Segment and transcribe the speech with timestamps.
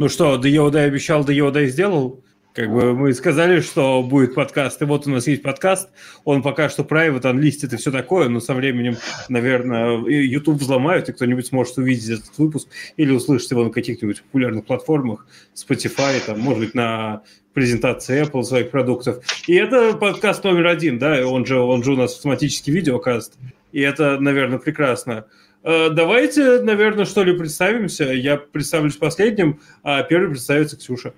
[0.00, 2.24] Ну что, Йода обещал, Йода сделал?
[2.54, 5.90] Как бы мы сказали, что будет подкаст, и вот у нас есть подкаст,
[6.24, 8.96] он пока что private, анлистит и все такое, но со временем,
[9.28, 14.64] наверное, YouTube взломают, и кто-нибудь сможет увидеть этот выпуск или услышать его на каких-нибудь популярных
[14.64, 17.20] платформах, Spotify, там, может быть, на
[17.52, 19.22] презентации Apple своих продуктов.
[19.46, 23.34] И это подкаст номер один, да, он же, он же у нас автоматический видеокаст,
[23.72, 25.26] и это, наверное, прекрасно.
[25.62, 28.04] Э, давайте, наверное, что ли представимся.
[28.04, 31.12] Я представлюсь последним, а первый представится Ксюша.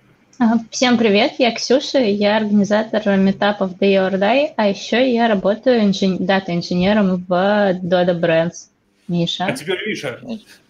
[0.71, 6.25] Всем привет, я Ксюша, я организатор метапов Day or Die, а еще я работаю инжен...
[6.25, 8.69] дата-инженером в Dodo Brands.
[9.09, 9.45] Миша.
[9.45, 10.21] А теперь Миша.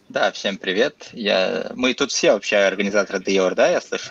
[0.08, 1.08] Да, всем привет.
[1.12, 1.70] Я...
[1.74, 4.10] Мы тут все вообще организаторы Day or Die, я слышу.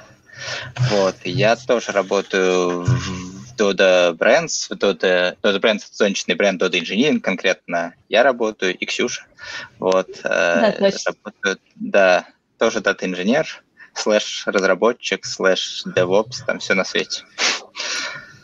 [0.89, 7.19] Вот, я тоже работаю в Dodo Brands, в Dodo, Dodo Brands– солнечный бренд Dodo Engineering
[7.19, 7.93] конкретно.
[8.09, 9.25] Я работаю, и Ксюша.
[9.79, 11.13] Вот, э, да, точно.
[11.23, 12.27] работаю, да,
[12.57, 17.23] тоже дата-инженер слэш-разработчик, слэш-девопс, там все на свете.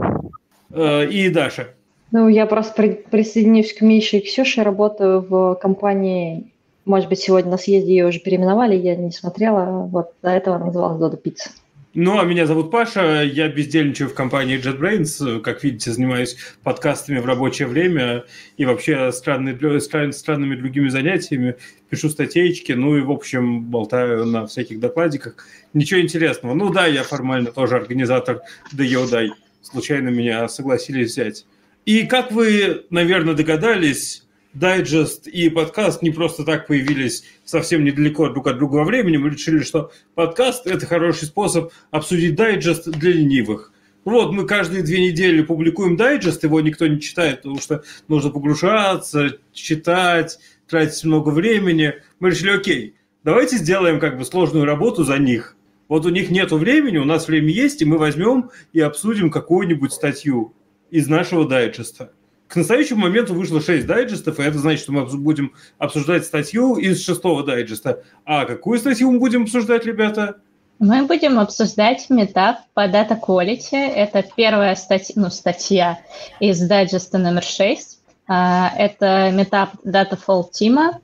[0.72, 1.70] Э, и Даша.
[2.12, 6.52] Ну, я просто при, присоединюсь к Мише и Ксюше, работаю в компании,
[6.84, 11.00] может быть, сегодня на съезде ее уже переименовали, я не смотрела, вот до этого называлась
[11.00, 11.50] Дода Пицца.
[11.98, 17.26] Ну, а меня зовут Паша, я бездельничаю в компании JetBrains, как видите, занимаюсь подкастами в
[17.26, 18.26] рабочее время
[18.58, 21.56] и вообще странные, стран, странными другими занятиями,
[21.90, 25.38] пишу статейки, ну и, в общем, болтаю на всяких докладиках.
[25.72, 26.54] Ничего интересного.
[26.54, 28.42] Ну да, я формально тоже организатор
[28.74, 29.30] DEODAI,
[29.62, 31.46] случайно меня согласились взять.
[31.86, 34.25] И как вы, наверное, догадались,
[34.56, 39.18] дайджест и подкаст не просто так появились совсем недалеко друг от друга во времени.
[39.18, 43.72] Мы решили, что подкаст– это хороший способ обсудить дайджест для ленивых.
[44.06, 49.38] Вот, мы каждые две недели публикуем дайджест, его никто не читает, потому что нужно погружаться,
[49.52, 51.96] читать, тратить много времени.
[52.20, 55.58] Мы решили, окей, давайте сделаем как бы сложную работу за них.
[55.88, 59.92] Вот у них нет времени, у нас время есть, и мы возьмем и обсудим какую-нибудь
[59.92, 60.54] статью
[60.92, 62.12] из нашего дайджеста.
[62.48, 67.04] К настоящему моменту вышло 6 дайджестов, и это значит, что мы будем обсуждать статью из
[67.04, 68.04] шестого дайджеста.
[68.24, 70.38] А какую статью мы будем обсуждать, ребята?
[70.78, 73.76] Мы будем обсуждать метап по Data Quality.
[73.78, 76.00] Это первая статья, ну, статья
[76.40, 78.00] из дайджеста номер 6.
[78.28, 80.96] А, это метап Data Fall Team.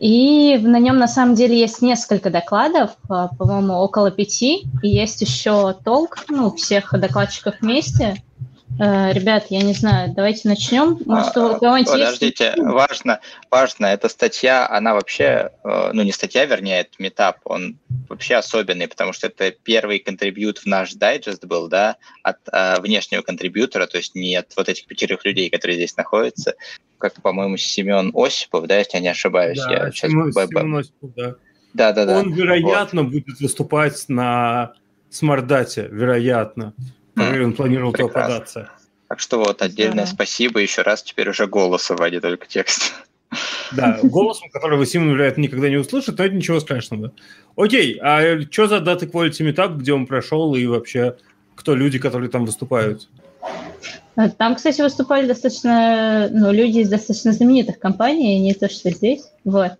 [0.00, 4.66] И на нем на самом деле есть несколько докладов, а, по-моему, около пяти.
[4.82, 8.16] И есть еще толк, ну, всех докладчиков вместе–
[8.78, 10.98] ребят, я не знаю, давайте начнем.
[11.06, 12.58] Может, у а, кого-нибудь Подождите, есть...
[12.58, 13.20] важно,
[13.50, 17.78] важно, эта статья, она вообще, э, ну не статья, вернее, это метап, он
[18.08, 23.22] вообще особенный, потому что это первый контрибьют в наш дайджест был, да, от а, внешнего
[23.22, 26.54] контрибьютора, то есть не от вот этих пятерых людей, которые здесь находятся,
[26.98, 29.58] как, по-моему, Семен Осипов, да, если я не ошибаюсь.
[29.58, 30.48] Да, я Семен, сейчас...
[30.48, 31.34] Семен Осипов, да.
[31.74, 32.18] Да, да, да.
[32.18, 33.12] Он, вероятно, вот.
[33.12, 34.72] будет выступать на
[35.10, 36.74] смардате, вероятно.
[37.18, 38.70] Он планировал туда податься.
[39.08, 40.10] Так что вот отдельное да.
[40.10, 42.92] спасибо еще раз теперь уже голосом, а не только текст.
[43.72, 47.12] Да, голосом, который вы Симон, вероятно, никогда не услышит, но это ничего страшного.
[47.56, 51.16] Окей, а что за даты Quality Meetup, где он прошел, и вообще
[51.54, 53.08] кто люди, которые там выступают?
[54.18, 59.22] А там, кстати, выступали достаточно, ну, люди из достаточно знаменитых компаний, не то, что здесь.
[59.44, 59.70] Вот.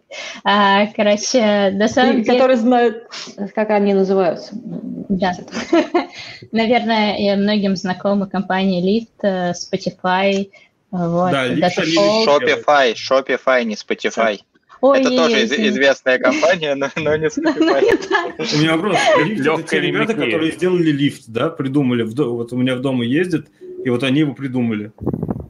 [0.45, 2.39] А, короче, на самом деле...
[2.39, 3.09] Которые знают,
[3.57, 4.53] как они называются.
[4.53, 5.33] Да.
[6.53, 10.51] Наверное, многим знакомы компании Lyft, э, Spotify,
[10.93, 11.33] вот.
[11.33, 14.39] Да, Shopify, Shopify, не Spotify.
[14.81, 18.55] Ой, это тоже из- известная компания, но, но не Spotify.
[18.55, 18.99] У меня вопрос.
[19.25, 22.05] Лифт это те ребята, которые сделали лифт, да, придумали.
[22.05, 23.49] Вот у меня в дома ездят,
[23.85, 24.93] и вот они его придумали.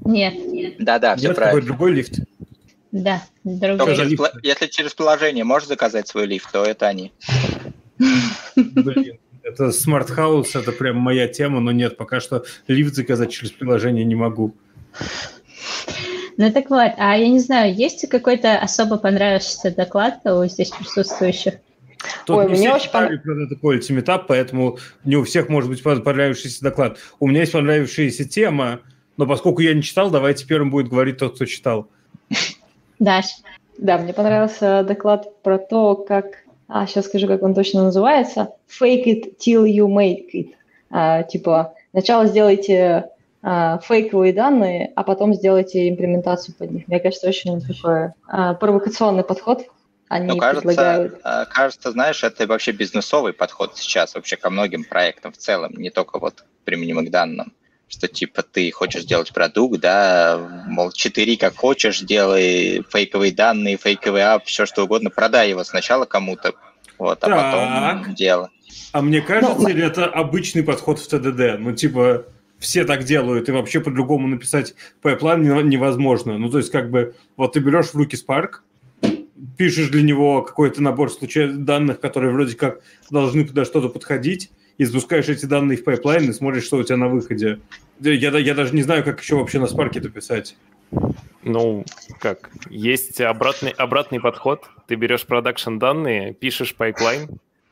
[0.04, 0.34] Нет.
[0.78, 1.66] Да-да, все правильно.
[1.66, 2.20] другой лифт.
[2.92, 3.96] Да, другой.
[3.96, 7.12] Через, если через приложение можешь заказать свой лифт, то это они.
[8.56, 9.18] Блин.
[9.42, 14.04] Это Smart House, это прям моя тема, но нет, пока что лифт заказать через приложение
[14.04, 14.54] не могу.
[16.36, 21.54] Ну так вот, а я не знаю, есть какой-то особо понравившийся доклад у здесь присутствующих?
[22.26, 26.98] Тут Ой, мне очень понравился quality метап, поэтому не у всех может быть понравившийся доклад.
[27.18, 28.80] У меня есть понравившаяся тема,
[29.16, 31.88] но поскольку я не читал, давайте первым будет говорить тот, кто читал.
[32.98, 33.26] Даш.
[33.78, 36.26] Да, мне понравился доклад про то, как
[36.68, 40.50] а, сейчас скажу, как он точно называется, fake it till you make it.
[40.90, 43.10] А, типа, сначала сделайте
[43.42, 46.88] а, фейковые данные, а потом сделайте имплементацию под них.
[46.88, 49.62] Мне кажется, очень такой а, провокационный подход.
[50.08, 51.20] Они ну, кажется, предлагают.
[51.22, 55.90] а, кажется, знаешь, это вообще бизнесовый подход сейчас вообще ко многим проектам в целом, не
[55.90, 57.52] только вот применимым к данным
[57.88, 64.22] что типа ты хочешь сделать продукт, да, мол, 4 как хочешь, делай фейковые данные, фейковый
[64.22, 66.52] app, все что угодно, продай его сначала кому-то,
[66.98, 67.50] вот, а Так.
[67.50, 68.50] потом дело.
[68.92, 71.58] А мне кажется, Ну, или это обычный подход в TDD?
[71.58, 72.26] Ну, типа,
[72.58, 76.38] все так делают, и вообще по-другому написать пайплайн не- невозможно.
[76.38, 78.60] Ну, то есть, как бы, вот ты берешь в руки Spark,
[79.56, 82.80] пишешь для него какой-то набор случайных данных, которые вроде как
[83.10, 86.96] должны туда что-то подходить, и запускаешь эти данные в пайплайн и смотришь, что у тебя
[86.96, 87.58] на выходе.
[87.98, 90.56] Да Я, я даже не знаю, как еще вообще на Spark это писать.
[91.42, 91.84] Ну,
[92.20, 92.50] как?
[92.70, 94.68] Есть обратный, обратный подход.
[94.86, 97.28] Ты берешь production данные, пишешь пайплайн,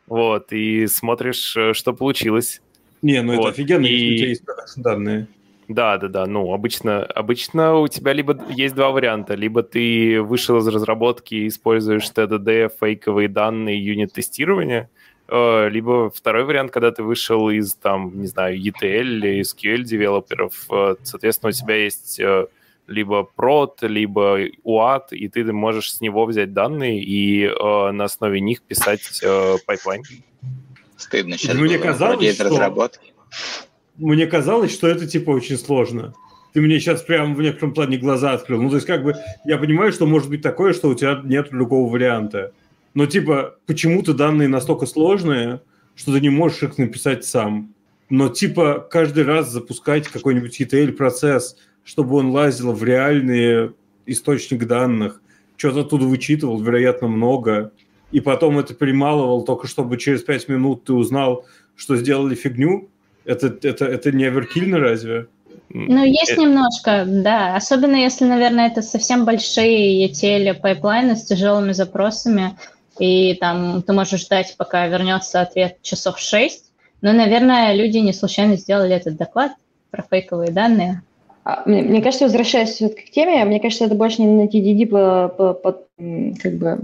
[0.06, 2.60] вот, и смотришь, э, что получилось.
[3.02, 5.28] Не, ну это Вот, офигенно, если и- у тебя есть production данные.
[5.68, 6.26] Да, да, да.
[6.26, 9.34] Ну, обычно, обычно у тебя либо есть два варианта.
[9.34, 14.88] Либо ты вышел из разработки и используешь TDD, фейковые данные, юнит-тестирования,
[15.28, 20.66] э, либо второй вариант, когда ты вышел из, там, не знаю, ETL или SQL девелоперов,
[20.70, 22.46] э, соответственно, у тебя есть э,
[22.86, 28.40] либо прод, либо UAT, и ты можешь с него взять данные и э, на основе
[28.40, 30.02] них писать э, пайплайн.
[30.96, 33.12] Стыдно сейчас Мне было, казалось, что- разработки.
[33.98, 36.14] Мне казалось, что это типа очень сложно.
[36.52, 38.62] Ты мне сейчас прям в некотором плане глаза открыл.
[38.62, 39.14] Ну, то есть, как бы,
[39.44, 42.52] я понимаю, что может быть такое, что у тебя нет другого варианта.
[42.94, 45.60] Но, типа, почему-то данные настолько сложные,
[45.94, 47.74] что ты не можешь их написать сам.
[48.08, 53.72] Но, типа, каждый раз запускать какой-нибудь ETL-процесс, чтобы он лазил в реальный
[54.06, 55.20] источник данных,
[55.56, 57.72] что-то оттуда вычитывал, вероятно, много,
[58.12, 61.44] и потом это перемалывал, только чтобы через пять минут ты узнал,
[61.74, 62.88] что сделали фигню,
[63.26, 65.26] это, это, это не оверкильно разве?
[65.68, 67.56] Ну, есть Это- немножко, да.
[67.56, 72.56] Особенно если, наверное, это совсем большие ETL пайплайны с тяжелыми запросами,
[72.98, 76.64] и там ты можешь ждать, пока вернется ответ часов 6.
[77.02, 79.52] Но, наверное, люди не случайно сделали этот доклад
[79.90, 81.02] про фейковые данные.
[81.46, 84.84] А, Мне, мне кажется, возвращаясь все-таки к теме, мне кажется, это больше не на TDD
[84.88, 85.86] по, по- по-
[86.42, 86.82] как бы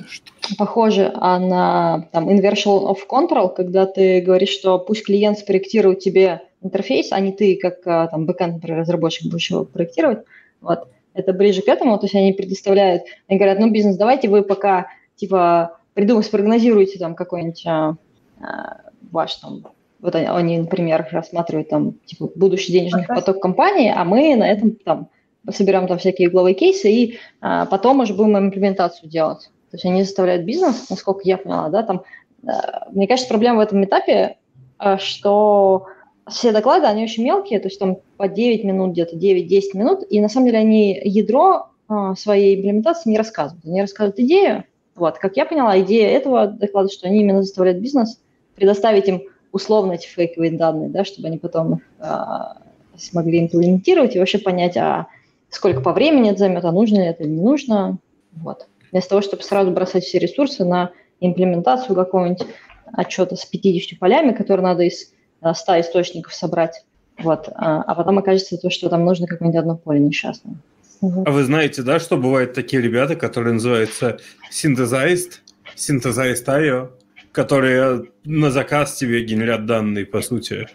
[0.57, 6.43] похоже, а на там, inversion of control, когда ты говоришь, что пусть клиент спроектирует тебе
[6.63, 10.21] интерфейс, а не ты, как а, там бэкэнд, например, разработчик будешь его проектировать.
[10.61, 10.87] Вот.
[11.13, 14.87] Это ближе к этому, то есть они предоставляют, они говорят, ну, бизнес, давайте вы пока,
[15.17, 17.97] типа, придумайте, спрогнозируйте там какой-нибудь а,
[18.41, 18.77] а,
[19.11, 19.65] ваш там
[20.03, 23.15] вот они, они, например, рассматривают там, типа, будущий денежный Ага.
[23.15, 25.09] поток компании, а мы на этом там
[25.49, 29.51] соберем там всякие угловые кейсы и а, потом уже будем имплементацию делать.
[29.71, 32.03] То есть они заставляют бизнес, насколько я поняла, да, там,
[32.47, 34.37] а, мне кажется, проблема в этом этапе,
[34.77, 35.87] а, что
[36.29, 40.21] все доклады, они очень мелкие, то есть там по 9 минут где-то, 9-10 минут, и
[40.21, 43.65] на самом деле они ядро а, своей имплементации не рассказывают.
[43.65, 44.65] Они рассказывают идею,
[44.97, 48.21] вот, как я поняла, идея этого доклада, что они именно заставляют бизнес
[48.57, 49.23] предоставить им
[49.53, 52.57] условно эти фейковые данные, да, чтобы они потом их а,
[52.97, 55.07] смогли имплементировать и вообще понять, а
[55.51, 57.99] сколько по времени это займет, а нужно ли это или не нужно.
[58.33, 58.67] Вот.
[58.91, 60.91] Вместо того, чтобы сразу бросать все ресурсы на
[61.21, 62.47] имплементацию какого-нибудь
[62.93, 66.85] отчета с 50 полями, которые надо из а, 100 источников собрать.
[67.19, 67.49] Вот.
[67.55, 70.57] А, а потом окажется то, что там нужно какое-нибудь одно поле несчастное.
[71.03, 74.19] А вы знаете, да, что бывают такие ребята, которые называются
[74.53, 75.41] Synthesized,
[75.75, 76.91] Synthesized.io,
[77.33, 80.69] которые на заказ тебе генерят данные, по сути.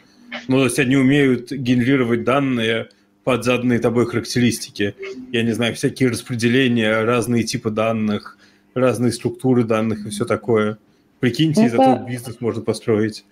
[0.47, 2.89] Ну, то есть они умеют генерировать данные
[3.23, 4.95] под заданные тобой характеристики.
[5.31, 8.37] Я не знаю, всякие распределения, разные типы данных,
[8.73, 10.77] разные структуры данных и все такое.
[11.19, 13.25] Прикиньте, из Это- этого бизнес можно построить.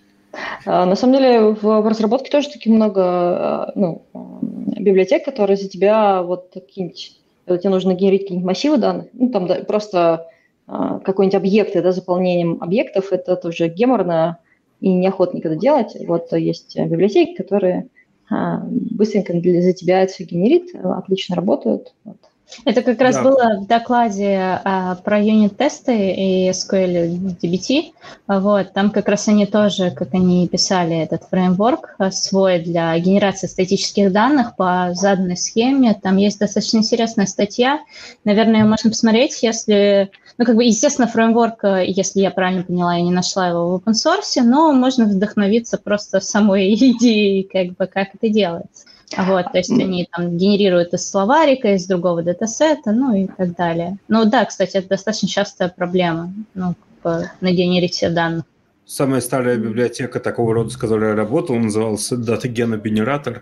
[0.66, 5.70] А, На самом деле в разработке тоже таки много а, ну, м, библиотек, которые за
[5.70, 7.18] тебя вот какие-нибудь,
[7.48, 10.28] тебе нужно генерить какие-нибудь массивы данных, ну там да, просто а,
[10.68, 14.38] какой-нибудь объекты, да, заполнением объектов, это тоже геморно
[14.82, 15.96] и неохотно никогда делать.
[16.08, 17.88] Вот есть библиотеки, которые
[18.30, 21.94] а, быстренько для- за тебя это все генерит, отлично работают.
[22.04, 22.18] Вот.
[22.64, 23.24] Это как раз Да.
[23.24, 27.92] было в докладе а, про юнит-тесты и SQL DBT.
[28.28, 32.98] А, Вот, там как раз они тоже, как они писали этот фреймворк а, свой для
[33.00, 35.96] генерации статических данных по заданной схеме.
[36.02, 37.80] Там есть достаточно интересная статья.
[38.24, 40.12] Наверное, ее можно посмотреть, если...
[40.38, 43.82] Ну, как бы, естественно, фреймворк, а, если я правильно поняла, я не нашла его в
[43.82, 48.86] open source, но можно вдохновиться просто самой идеей, как бы, как это делается.
[49.16, 53.98] Вот, то есть они там генерируют из словарика, из другого датасета, ну и так далее.
[54.08, 58.46] Ну да, кстати, это достаточно частая проблема, ну, как бы нагенерить все данных.
[58.86, 63.42] Самая старая библиотека такого рода, с которой я работал, называлась Datagena Generator.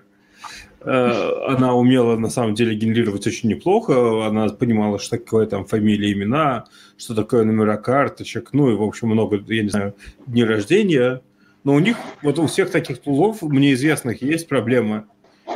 [0.86, 4.26] Э, она умела на самом деле генерировать очень неплохо.
[4.26, 6.66] Она понимала, что такое там фамилия, имена,
[6.98, 9.96] что такое номера карточек, ну и, в общем, много, я не знаю,
[10.28, 11.22] дней рождения.
[11.64, 15.08] Но у них, вот у всех таких тулов, мне известных, есть проблема.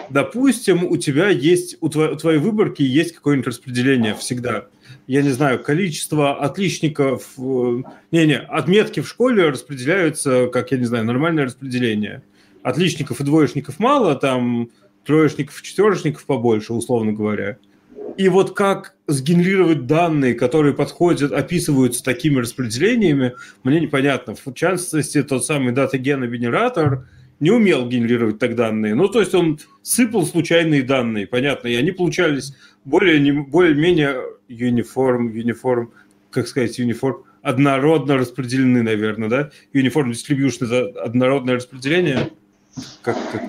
[0.09, 4.67] Допустим, у тебя есть, у твоей, у твоей выборки есть какое-нибудь распределение всегда.
[5.05, 7.41] Я не знаю, количество отличников, э,
[8.11, 12.23] не-не, отметки в школе распределяются, как, я не знаю, нормальное распределение.
[12.63, 14.69] Отличников и двоечников мало, там
[15.07, 17.57] троечников, четверочников побольше, условно говоря.
[18.17, 23.33] И вот как сгенерировать данные, которые подходят, описываются такими распределениями,
[23.63, 24.35] мне непонятно.
[24.35, 27.07] В частности, тот самый дата-геногенератор
[27.39, 28.95] не умел генерировать так данные.
[28.95, 35.89] Ну, то есть он сыпал случайные данные, понятно, и они получались более, более-менее uniform, uniform,
[36.31, 39.51] как сказать, uniform, однородно распределены, наверное, да?
[39.73, 42.31] Uniform distribution– это однородное распределение–
[43.01, 43.43] как, как...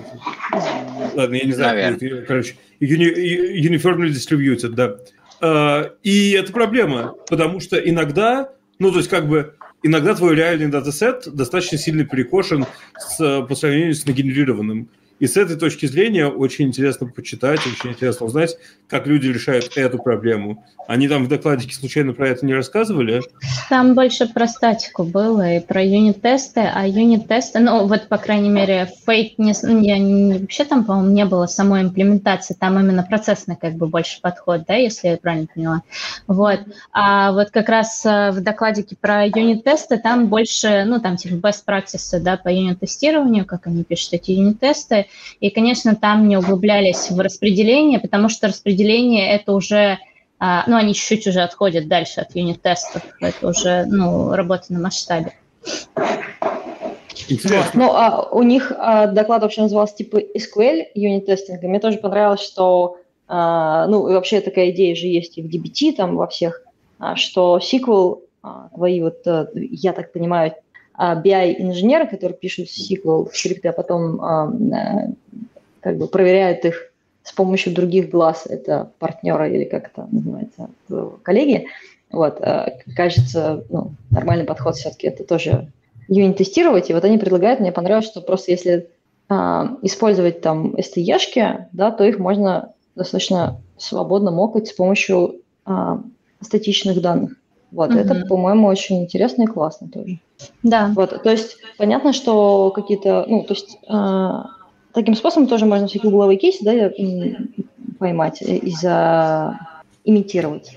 [1.15, 1.97] Ладно, я не знаю.
[1.99, 2.25] Наверное.
[2.25, 4.97] Короче, uniformly distributed, да.
[5.41, 10.67] А, и это проблема, потому что иногда, ну, то есть как бы иногда твой реальный
[10.67, 12.65] датасет достаточно сильно перекошен
[12.97, 14.89] с, по сравнению с нагенерированным.
[15.19, 18.57] И с этой точки зрения очень интересно почитать, очень интересно узнать,
[18.87, 20.65] как люди решают эту проблему.
[20.87, 23.21] Они там в докладике случайно про это не рассказывали?
[23.69, 28.89] Там больше про статику было и про юнит-тесты, а юнит-тесты, ну вот, по крайней мере,
[29.05, 29.53] фейк не,
[29.85, 34.21] я не, вообще там, по-моему, не было самой имплементации, там именно процессный как бы больше
[34.21, 35.81] подход, да, если я правильно поняла.
[36.27, 36.61] Вот.
[36.91, 41.63] А вот как раз э, в докладике про юнит-тесты там больше, ну там типа best
[41.67, 45.07] practices, да, по юнит-тестированию, как они пишут эти юнит-тесты,
[45.39, 49.99] и, конечно, там не углублялись в распределение, потому что распределение это уже,
[50.39, 55.33] а, ну, они чуть-чуть уже отходят дальше от юнит-тестов, это уже, ну, работа на масштабе.
[57.27, 57.71] Интересно.
[57.73, 61.67] Ну, а у них а, доклад вообще назывался типа SQL юнит-тестинга.
[61.67, 62.97] Мне тоже понравилось, что,
[63.27, 66.63] а, ну, вообще такая идея же есть и в DBT, там, во всех,
[66.97, 70.53] а, что SQL, а, твои вот, а, я так понимаю,
[70.99, 75.13] BI-инженеры, которые пишут SQL скрипты, а потом э,
[75.79, 76.91] как бы проверяют их
[77.23, 80.69] с помощью других глаз, это партнера или как это называется,
[81.23, 81.67] коллеги.
[82.11, 85.71] Вот, э, кажется, ну, нормальный подход все-таки это тоже
[86.07, 88.89] юнит-тестировать, и вот они предлагают, мне понравилось, что просто если
[89.29, 96.01] а, использовать там STE-шки, да, то их можно достаточно свободно мокать с помощью а,
[96.41, 97.38] статичных данных.
[97.71, 97.99] Вот, mm-hmm.
[97.99, 100.19] это, по-моему, очень интересно и классно тоже.
[100.63, 100.91] Да.
[100.95, 104.43] Вот, то есть понятно, что какие-то, ну, то есть э,
[104.93, 106.91] таким способом тоже можно всякие угловые кейсы, да,
[107.99, 109.59] поймать и за
[110.03, 110.71] имитировать.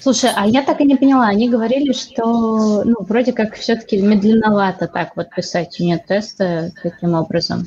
[0.00, 1.26] Слушай, а я так и не поняла.
[1.26, 7.66] Они говорили, что, ну, вроде как все-таки медленновато так вот писать юнит-тесты таким образом.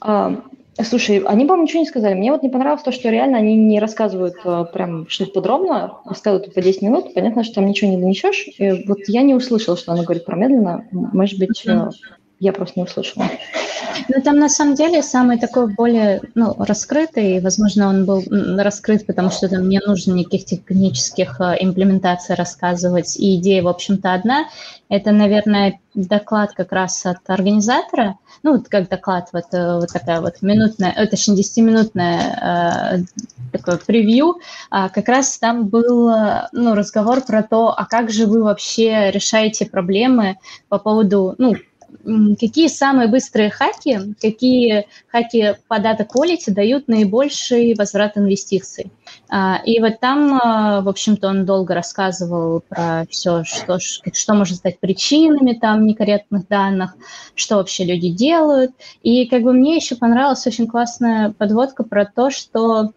[0.00, 0.42] А,
[0.84, 2.14] Слушай, они, по-моему, ничего не сказали.
[2.14, 6.54] Мне вот не понравилось то, что реально они не рассказывают э, прям что-то подробно, рассказывают
[6.54, 7.14] по 10 минут.
[7.14, 8.46] Понятно, что там ничего не донесешь.
[8.58, 10.86] И вот я не услышала, что она говорит про медленно.
[10.92, 11.90] Может быть, mm-hmm.
[12.40, 13.28] Я просто не услышала.
[14.08, 18.22] Ну, там на самом деле самый такой более ну, раскрытый, возможно, он был
[18.56, 24.14] раскрыт, потому что там не нужно никаких технических э, имплементаций рассказывать, и идея, в общем-то,
[24.14, 24.46] одна.
[24.88, 30.20] Это, наверное, доклад как раз от организатора, ну, вот как доклад, вот, э, вот такая
[30.20, 33.04] вот минутная, э, точнее, 10-минутная
[33.52, 34.36] такое превью,
[34.70, 36.12] а как раз там был
[36.52, 40.36] ну, разговор про то, а как же вы вообще решаете проблемы
[40.68, 41.54] по поводу, ну,
[42.38, 48.90] какие самые быстрые хаки, какие хаки по дата quality дают наибольший возврат инвестиций.
[49.28, 54.58] А, и вот там, а, в общем-то, он долго рассказывал про все, что, что может
[54.58, 56.94] стать причинами там некорректных данных,
[57.34, 58.72] что вообще люди делают.
[59.02, 62.92] И как бы мне еще понравилась очень классная подводка про то, что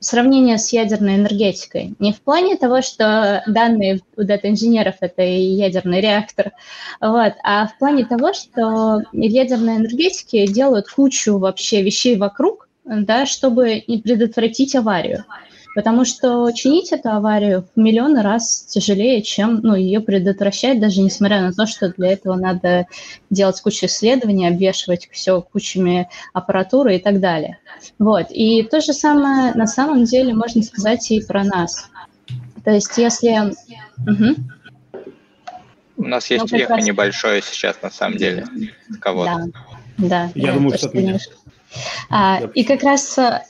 [0.00, 1.94] сравнение с ядерной энергетикой.
[1.98, 6.52] Не в плане того, что данные у дата-инженеров– это ядерный реактор,
[7.00, 13.26] вот, а в плане того, что в ядерной энергетике делают кучу вообще вещей вокруг, да,
[13.26, 15.24] чтобы предотвратить аварию
[15.74, 21.40] потому что чинить эту аварию в миллионы раз тяжелее, чем ну, ее предотвращать, даже несмотря
[21.40, 22.86] на то, что для этого надо
[23.30, 27.58] делать кучу исследований, обвешивать все кучами аппаратуры и так далее.
[27.98, 28.26] Вот.
[28.30, 31.88] И то же самое на самом деле можно сказать и про нас.
[32.64, 33.54] То есть если...
[34.06, 34.36] Угу.
[35.98, 36.84] У нас есть ну, эхо раз...
[36.84, 38.46] небольшое сейчас, на самом деле,
[39.00, 39.50] кого-то.
[39.98, 40.30] Да, да.
[40.34, 41.18] Я думаю, что от меня.
[42.08, 43.42] А, и как раз э,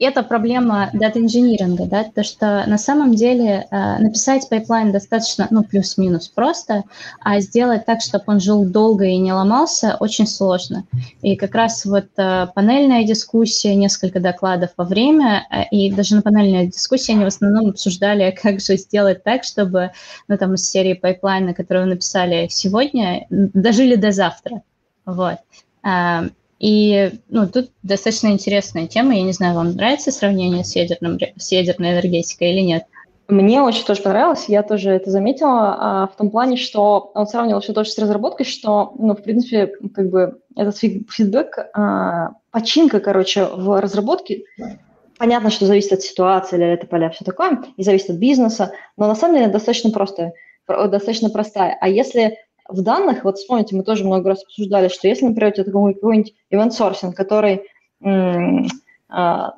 [0.00, 6.28] это проблема дата-инжиниринга, да, то что на самом деле э, написать пайплайн достаточно, ну, плюс-минус
[6.28, 6.84] просто,
[7.20, 10.84] а сделать так, чтобы он жил долго и не ломался, очень сложно.
[11.20, 16.22] И как раз вот э, панельная дискуссия, несколько докладов во время, э, и даже на
[16.22, 19.90] панельной дискуссии они в основном обсуждали, как же сделать так, чтобы,
[20.28, 24.62] ну, там, из серии пайплайна, которую вы написали сегодня, дожили до завтра.
[25.04, 25.36] Вот.
[26.60, 29.14] И ну, тут достаточно интересная тема.
[29.14, 32.84] Я не знаю, вам нравится сравнение с, ядерным, с ядерной энергетикой или нет?
[33.28, 37.60] Мне очень тоже понравилось, я тоже это заметила, а, в том плане, что он сравнивал
[37.60, 43.44] все тоже с разработкой, что, ну, в принципе, как бы этот фидбэк, а, починка, короче,
[43.44, 44.42] в разработке,
[45.16, 49.06] понятно, что зависит от ситуации, или это поля, все такое, и зависит от бизнеса, но
[49.06, 50.32] на самом деле достаточно простая,
[50.66, 51.78] достаточно простая.
[51.80, 52.36] А если
[52.70, 56.34] в данных, вот вспомните, мы тоже много раз обсуждали, что если, например, у тебя какой-нибудь
[56.52, 57.62] event sourcing, который,
[59.08, 59.54] а,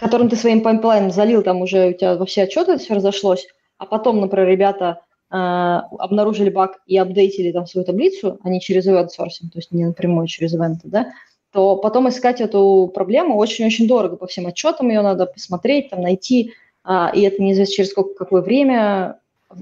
[0.00, 3.46] которым ты своим пайплайном залил, там уже у тебя во все отчеты все разошлось,
[3.78, 8.86] а потом, например, ребята а, обнаружили баг и апдейтили там свою таблицу, а не через
[8.86, 11.12] event sourcing, то есть не напрямую через ивенты, да,
[11.52, 16.52] то потом искать эту проблему очень-очень дорого по всем отчетам, ее надо посмотреть, там найти,
[16.82, 19.18] а, и это неизвестно через сколько, какое время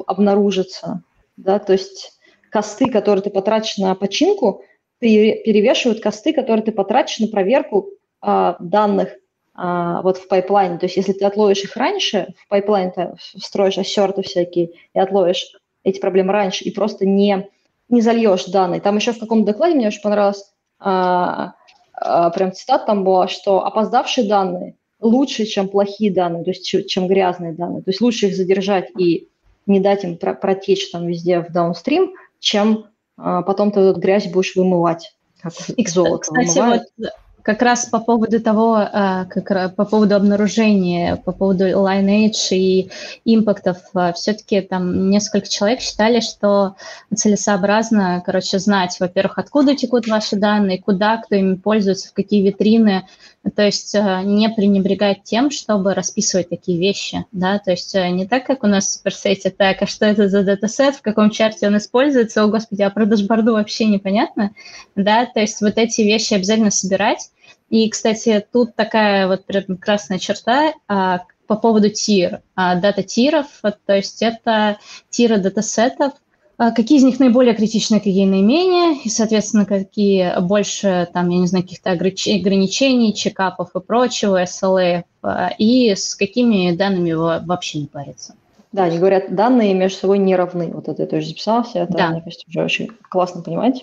[0.06, 1.02] обнаружится,
[1.37, 2.18] да, то есть
[2.52, 4.62] косты, которые ты потратишь на починку,
[5.00, 7.88] перевешивают косты, которые ты потратишь на проверку
[8.21, 9.09] а, данных
[9.54, 10.78] а, вот в пайплайне.
[10.78, 15.56] То есть если ты отловишь их раньше, в пайплайн ты встроишь ассерты всякие и отловишь
[15.82, 17.49] эти проблемы раньше, и просто не,
[17.88, 18.80] не зальешь данные.
[18.80, 20.44] Там еще в каком-то докладе мне очень понравилось,
[20.78, 21.54] а,
[21.94, 27.09] а, прям цитат там была, что опоздавшие данные лучше, чем плохие данные, то есть чем
[27.09, 27.82] грязные данные.
[27.82, 29.28] То есть лучше их задержать и
[29.66, 34.54] не дать им протечь там везде в даунстрим, чем а, потом ты эту грязь будешь
[34.56, 35.52] вымывать, как
[35.88, 36.82] золото Кстати, вымывают.
[36.99, 37.11] вот
[37.42, 42.90] как раз по поводу того, а, как, по поводу обнаружения, по поводу Lineage и
[43.25, 46.76] импактов, а, все-таки там несколько человек считали, что
[47.14, 53.08] целесообразно, короче, знать, во-первых, откуда текут ваши данные, куда, кто ими пользуется, в какие витрины,
[53.56, 58.46] то есть а, не пренебрегать тем, чтобы расписывать такие вещи, да, то есть не так,
[58.46, 61.76] как у нас в суперсете, так, а что это за датасет, в каком чарте он
[61.76, 64.52] используется, о господи, а про дашборду вообще непонятно,
[64.95, 67.31] да, то есть вот эти вещи обязательно собирать,
[67.73, 74.21] и, кстати, тут такая вот прекрасная черта а, по поводу тир, а, дата-тиров, то есть
[74.21, 74.76] это
[75.08, 76.13] тиры датасетов,
[76.58, 81.47] а, какие из них наиболее критичны, какие наименее, и, соответственно, какие больше, там, я не
[81.47, 88.35] знаю, каких-то ограничений, чекапов и прочего, SLA, а, и с какими данными вообще не париться.
[88.73, 90.71] Да, они говорят, данные между собой не равны.
[90.75, 92.11] Вот это я тоже записала все это, да.
[92.11, 93.82] мне кажется, уже очень классно понимать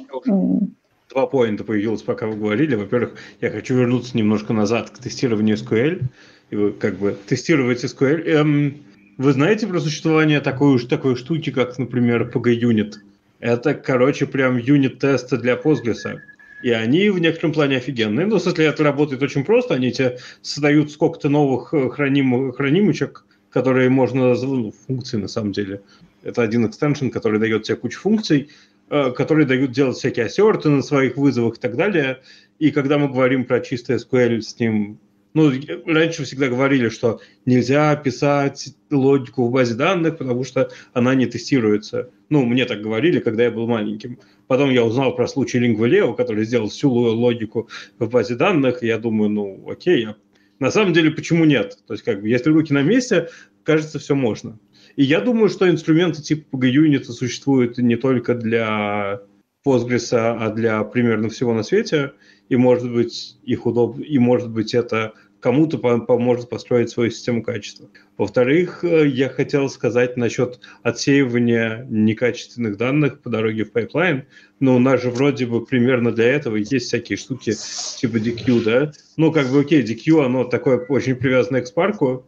[1.10, 2.76] два поинта появилось, пока вы говорили.
[2.76, 6.04] Во-первых, я хочу вернуться немножко назад к тестированию SQL.
[6.52, 8.24] И вы как бы тестируете SQL.
[8.26, 8.78] Эм,
[9.18, 12.96] вы знаете про существование такой, уж такой штуки, как, например, PG-Unit?
[13.40, 16.20] Это, короче, прям юнит-тесты для Postgres.
[16.62, 18.26] И они в некотором плане офигенные.
[18.26, 19.74] Ну, в смысле, это работает очень просто.
[19.74, 24.36] Они тебе создают сколько-то новых э, храним, хранимочек, которые можно...
[24.36, 25.82] Ну, функции, на самом деле.
[26.22, 28.50] Это один экстеншн, который дает тебе кучу функций,
[28.90, 32.22] которые дают делать всякие ассерты на своих вызовах и так далее.
[32.58, 35.00] И когда мы говорим про чистый SQL с ним,
[35.34, 35.52] ну,
[35.86, 42.10] раньше всегда говорили, что нельзя писать логику в базе данных, потому что она не тестируется.
[42.30, 44.20] Ну, мне так говорили, когда я был маленьким.
[44.48, 48.98] Потом я узнал про случай Lingua который сделал всю логику в базе данных, и я
[48.98, 50.16] думаю, ну, окей, я...
[50.58, 51.78] на самом деле, почему нет?
[51.86, 53.30] То есть, как бы, если руки на месте,
[53.64, 54.58] кажется, все можно.
[55.00, 59.22] И я думаю, что инструменты типа PGUnit существуют не только для
[59.66, 62.12] Postgres, а для примерно всего на свете,
[62.50, 67.88] и может быть их удобно, и может быть это кому-то поможет построить свою систему качества.
[68.18, 74.26] Во-вторых, э, я хотел сказать насчет отсеивания некачественных данных по дороге в пайплайн.
[74.60, 77.54] Но у нас же вроде бы примерно для этого есть всякие штуки
[78.02, 78.92] типа Deequ, да?
[79.16, 82.26] Ну, как бы, окей, Deequ, оно такое очень привязанное к спарку,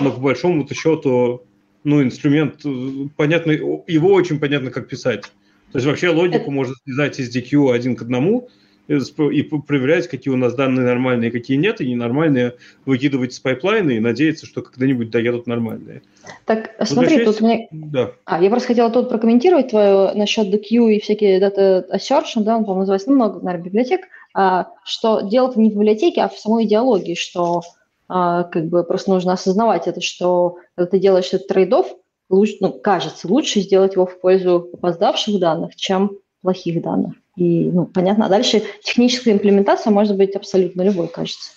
[0.00, 1.46] но по большому счету
[1.84, 5.22] ну, инструмент, э, понятно, его очень понятно, как писать.
[5.72, 8.48] То есть вообще логику можно слизать из Deequ один к одному
[8.88, 14.00] и проверять, какие у нас данные нормальные, какие нет, и ненормальные выкидывать из пайплайна и
[14.00, 16.02] надеяться, что когда-нибудь доедут нормальные.
[16.44, 17.68] Так, смотри, тут мне...
[17.70, 18.12] Да.
[18.24, 22.64] А, я просто хотела тут прокомментировать твое насчет Deequ и всякие data assertion, да, он,
[22.64, 24.00] по-моему, называется, ну, много, наверное, библиотек,
[24.34, 27.62] а, что дело-то не в библиотеке, а в самой идеологии, что
[28.10, 31.86] как бы просто нужно осознавать это, что когда ты делаешь этот трейдов,
[32.28, 37.14] лучше, ну, кажется, лучше сделать его в пользу опоздавших данных, чем плохих данных.
[37.36, 38.26] И, ну, понятно.
[38.26, 41.52] А дальше техническая имплементация может быть абсолютно любой, кажется.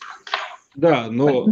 [0.76, 1.46] Да, но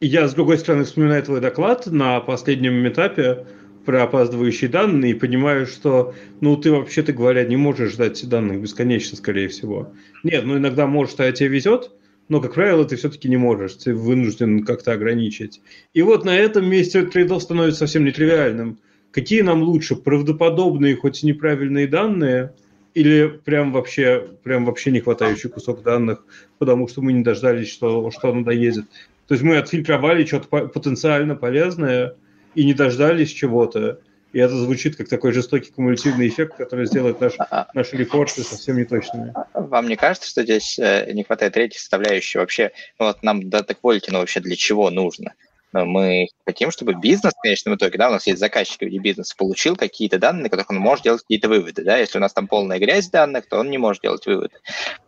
[0.00, 3.46] я, с другой стороны, вспоминаю твой доклад на последнем этапе
[3.84, 9.16] про опаздывающие данные и понимаю, что, ну, ты вообще-то говоря, не можешь ждать данных бесконечно,
[9.16, 9.92] скорее всего.
[10.24, 11.92] Нет, ну, иногда может, а тебе везет,
[12.28, 15.60] но, как правило, ты все-таки не можешь, ты вынужден как-то ограничить.
[15.94, 18.78] И вот на этом месте трейдов становится совсем нетривиальным.
[19.12, 22.52] Какие нам лучше, правдоподобные, хоть и неправильные данные,
[22.94, 26.24] или прям вообще, прям вообще не хватающий кусок данных,
[26.58, 28.86] потому что мы не дождались, что, что оно доедет.
[29.28, 32.14] То есть мы отфильтровали что-то потенциально полезное
[32.54, 34.00] и не дождались чего-то.
[34.32, 37.68] И это звучит как такой жестокий кумулятивный эффект, который сделает наш, а, а.
[37.74, 39.32] наши репорты совсем неточными.
[39.34, 42.38] А, вам не кажется, что здесь э, не хватает третьей составляющей?
[42.38, 45.34] Вообще, ну вот нам дата ну вообще для чего нужно?
[45.72, 49.34] Ну, мы хотим, чтобы бизнес в конечном итоге, да, у нас есть заказчик в бизнеса,
[49.36, 52.46] получил какие-то данные, на которых он может делать какие-то выводы, да, если у нас там
[52.46, 54.56] полная грязь данных, то он не может делать выводы.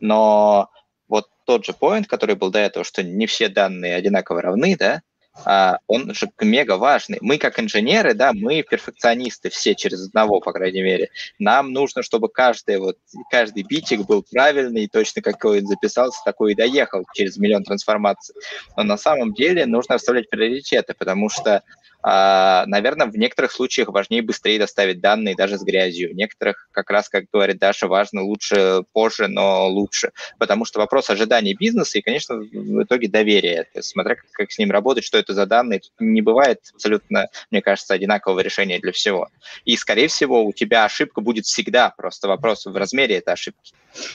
[0.00, 0.68] Но
[1.08, 5.02] вот тот же point, который был до этого, что не все данные одинаково равны, да,
[5.44, 7.18] он же мега важный.
[7.20, 11.10] Мы как инженеры, да, мы перфекционисты все через одного, по крайней мере.
[11.38, 12.98] Нам нужно, чтобы каждый вот
[13.30, 18.34] каждый битик был правильный, точно какой он записался, такой и доехал через миллион трансформаций.
[18.76, 21.62] Но на самом деле нужно оставлять приоритеты, потому что а,
[22.02, 26.10] наверное, в некоторых случаях важнее быстрее доставить данные даже с грязью.
[26.10, 30.12] В некоторых, как раз, как говорит Даша, важно лучше позже, но лучше.
[30.38, 33.66] Потому что вопрос ожиданий бизнеса и, конечно, в итоге доверия.
[33.80, 37.62] Смотря как, как с ним работать, что это за данные, тут не бывает абсолютно, мне
[37.62, 39.28] кажется, одинакового решения для всего.
[39.64, 41.90] И, скорее всего, у тебя ошибка будет всегда.
[41.96, 43.72] Просто вопрос в размере этой ошибки.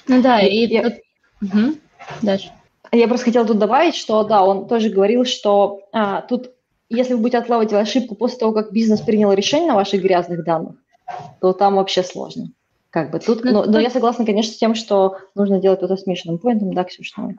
[0.08, 0.66] Ну да, и...
[0.66, 0.80] и...
[1.42, 1.78] Угу.
[2.22, 2.52] Дальше.
[2.92, 6.52] Я просто хотела тут добавить, что да, он тоже говорил, что а, тут
[6.96, 10.76] если вы будете отлавать ошибку после того, как бизнес принял решение на ваших грязных данных,
[11.42, 12.52] то там вообще сложно.
[12.94, 16.06] Как бы тут, но, но я согласна, конечно, с тем, что нужно делать это с
[16.06, 17.34] Мишиным поинтом, да, Ксюша?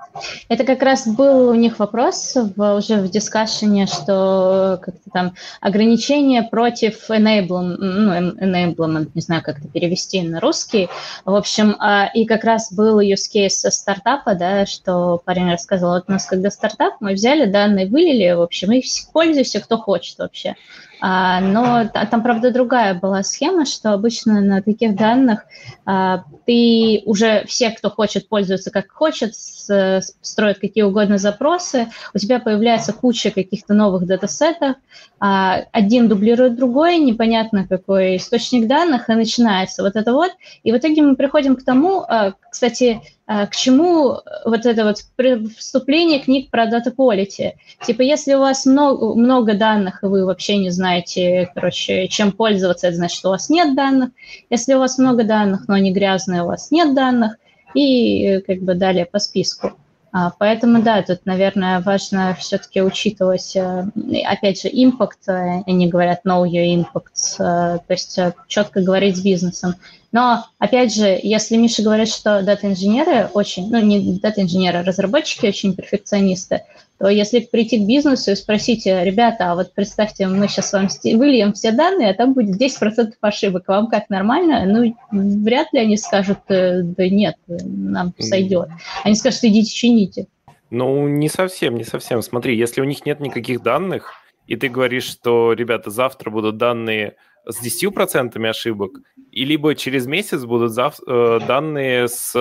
[0.48, 6.42] Это как раз был у них вопрос в, уже в дискашене, что как-то там ограничения
[6.42, 10.88] против enablement, ну, enablement, не знаю, как это перевести на русский.
[11.24, 15.92] В общем, а, и как раз был use case со стартапа, да, что парень рассказывал,
[15.92, 20.18] вот у нас когда стартап, мы взяли данные, вылили, в общем, и пользуйся кто хочет
[20.18, 20.56] вообще.
[21.00, 25.44] А, но там, правда, другая была схема, что обычно на таких данных
[25.84, 32.38] а, ты уже все, кто хочет, пользуются как хочет, строят какие угодно запросы, у тебя
[32.38, 34.76] появляется куча каких-то новых датасетов,
[35.20, 40.32] а, один дублирует другой, непонятно какой источник данных, и начинается вот это вот.
[40.62, 42.06] И в итоге мы приходим к тому,
[42.50, 44.98] кстати, к чему вот это вот
[45.56, 47.52] вступление книг про data quality.
[47.82, 52.88] Типа, если у вас много, много данных, и вы вообще не знаете, короче, чем пользоваться,
[52.88, 54.10] это значит, что у вас нет данных.
[54.50, 57.36] Если у вас много данных, но они грязные, у вас нет данных.
[57.74, 59.72] И как бы далее по списку.
[60.16, 63.84] А, поэтому, да, тут, наверное, важно все-таки учитывать, э,
[64.24, 69.20] опять же, импакт, э, они говорят know your impact, э, то есть четко говорить с
[69.20, 69.74] бизнесом.
[70.12, 75.74] Но, опять же, если Миша говорит, что дата-инженеры очень, ну, не дата-инженеры, а разработчики очень
[75.74, 76.62] перфекционисты,
[76.98, 81.52] то если прийти к бизнесу и спросить, ребята, а вот представьте, мы сейчас вам выльем
[81.52, 84.64] все данные, а там будет 10% ошибок, вам как нормально?
[84.64, 84.96] Ну,
[85.42, 88.68] вряд ли они скажут, э, да нет, нам сойдет.
[89.02, 90.26] Они скажут, идите чините.
[90.70, 92.22] Ну, не совсем, не совсем.
[92.22, 94.12] Смотри, если у них нет никаких данных,
[94.46, 100.44] и ты говоришь, что, ребята, завтра будут данные с 10% ошибок, и либо через месяц
[100.44, 102.34] будут зав- э, данные с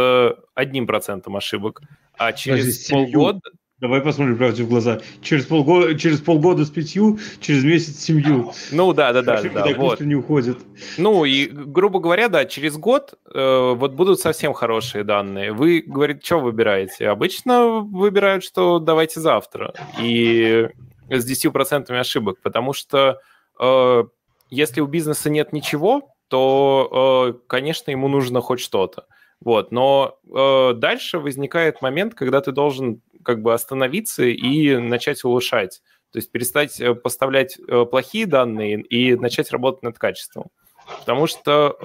[0.55, 1.81] 1% ошибок,
[2.17, 3.41] а через полгода...
[3.83, 5.01] Давай посмотрим правде в глаза.
[5.21, 8.53] Через полгода, через полгода с пятью, через месяц с семью.
[8.71, 9.61] Ну да, да, да, да.
[9.61, 9.99] Так вот.
[9.99, 10.59] не уходит.
[10.97, 15.51] Ну и, грубо говоря, да, через год э, вот будут совсем хорошие данные.
[15.51, 17.09] Вы, говорит, что выбираете?
[17.09, 19.73] Обычно выбирают, что давайте завтра.
[19.99, 20.69] И
[21.09, 23.19] с 10% ошибок, потому что
[23.59, 24.03] э,
[24.49, 29.07] если у бизнеса нет ничего, то, э, конечно, ему нужно хоть что-то.
[29.41, 35.81] Вот, но э, дальше возникает момент, когда ты должен как бы остановиться и начать улучшать.
[36.12, 40.51] То есть перестать э, поставлять э, плохие данные и начать работать над качеством.
[40.99, 41.75] Потому что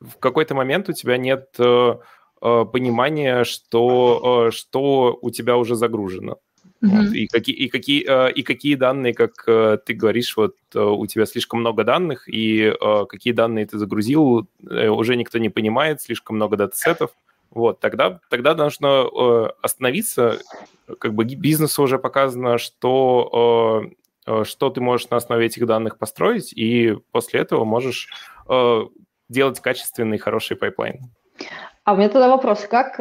[0.00, 1.94] э, в какой-то момент у тебя нет э,
[2.40, 6.38] э понимания, что, э, что у тебя уже загружено.
[6.80, 7.12] Вот.
[7.12, 11.84] И, какие, и, какие, и какие данные, как ты говоришь, вот у тебя слишком много
[11.84, 12.74] данных, и
[13.08, 17.12] какие данные ты загрузил, уже никто не понимает, слишком много датасетов.
[17.54, 20.38] Вот, тогда, тогда нужно остановиться,
[20.98, 23.84] как бы бизнесу уже показано, что,
[24.44, 28.08] что ты можешь на основе этих данных построить, и после этого можешь
[29.28, 31.10] делать качественный, хороший pipeline.
[31.84, 32.98] А у меня тогда вопрос, как,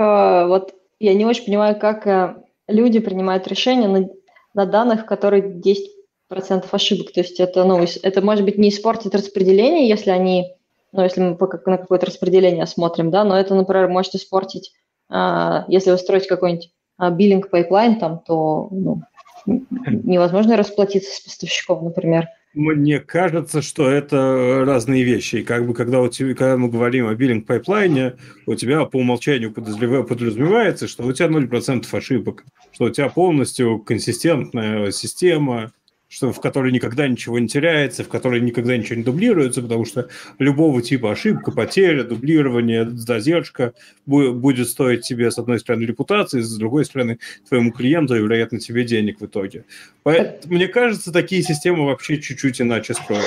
[0.48, 2.38] вот, я не очень понимаю, как
[2.68, 4.10] люди принимают решения на,
[4.54, 7.12] на данных, которых 10% ошибок.
[7.14, 10.54] То есть это, ну, это может быть не испортит распределение, если они,
[10.91, 14.73] ну, если мы на какое-то распределение смотрим, да, но это, например, может испортить,
[15.10, 16.71] а, если вы строите какой-нибудь
[17.13, 19.01] billing pipeline там, то ну,
[19.45, 22.27] невозможно расплатиться с поставщиком, например.
[22.54, 25.41] Мне кажется, что это разные вещи.
[25.41, 29.54] как бы когда, у тебя, когда мы говорим о billing пайплайне, у тебя по умолчанию
[29.54, 35.71] подразумевается, что у тебя 0% ошибок, что у тебя полностью консистентная система,
[36.12, 40.10] что, в которой никогда ничего не теряется, в которой никогда ничего не дублируется, потому что
[40.39, 43.74] любого типа ошибка, потеря, дублирование, задержка
[44.06, 48.84] будет стоить тебе, с одной стороны, репутации, с другой стороны, твоему клиенту и, вероятно, тебе
[48.84, 49.63] денег в итоге.
[50.04, 53.24] Поэтому, мне кажется, такие системы вообще чуть-чуть иначе строят.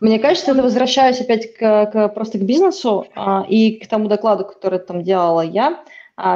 [0.00, 4.44] Мне кажется, это возвращаюсь опять к, к, просто к бизнесу а, и к тому докладу,
[4.44, 5.84] который там делала я,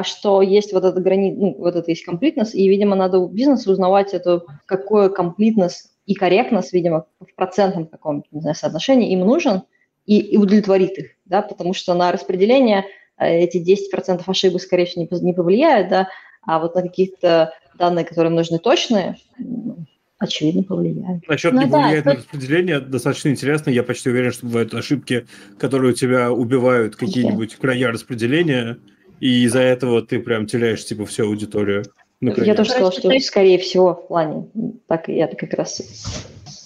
[0.02, 3.70] что есть вот эта граница, ну, вот это есть комплитнес, и, видимо, надо у бизнеса
[3.70, 9.62] узнавать эту, какой комплитнес и корректность, видимо, в процентном каком-то, не знаю, соотношении им нужен
[10.06, 12.84] и, и удовлетворит их, да, потому что на распределение
[13.18, 16.08] э, эти 10% ошибок, скорее всего, не, не повлияют, да,
[16.42, 19.86] а вот на какие-то данные, которые им нужны точные, ну,
[20.18, 21.26] очевидно, повлияют.
[21.28, 22.10] Насчет ну, не да, повлияет это...
[22.10, 23.70] на распределение, достаточно интересно.
[23.70, 25.26] Я почти уверен, что бывают ошибки,
[25.58, 28.78] которые у тебя убивают какие-нибудь края распределения,
[29.20, 31.84] и из-за этого ты прям теряешь, типа, всю аудиторию.
[32.20, 32.48] Например.
[32.48, 34.46] Я тоже сказала, что скорее всего в плане.
[34.86, 35.82] Так я как раз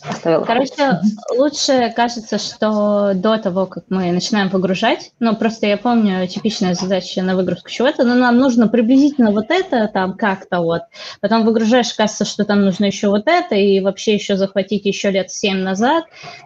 [0.03, 0.45] оставила.
[0.45, 1.01] Короче,
[1.37, 7.23] лучше кажется, что до того, как мы начинаем выгружать, ну, просто я помню типичная задача
[7.23, 10.83] на выгрузку чего-то, но нам нужно приблизительно вот это там как-то вот.
[11.21, 15.31] Потом выгружаешь, кажется, что там нужно еще вот это, и вообще еще захватить еще лет
[15.31, 16.05] семь назад.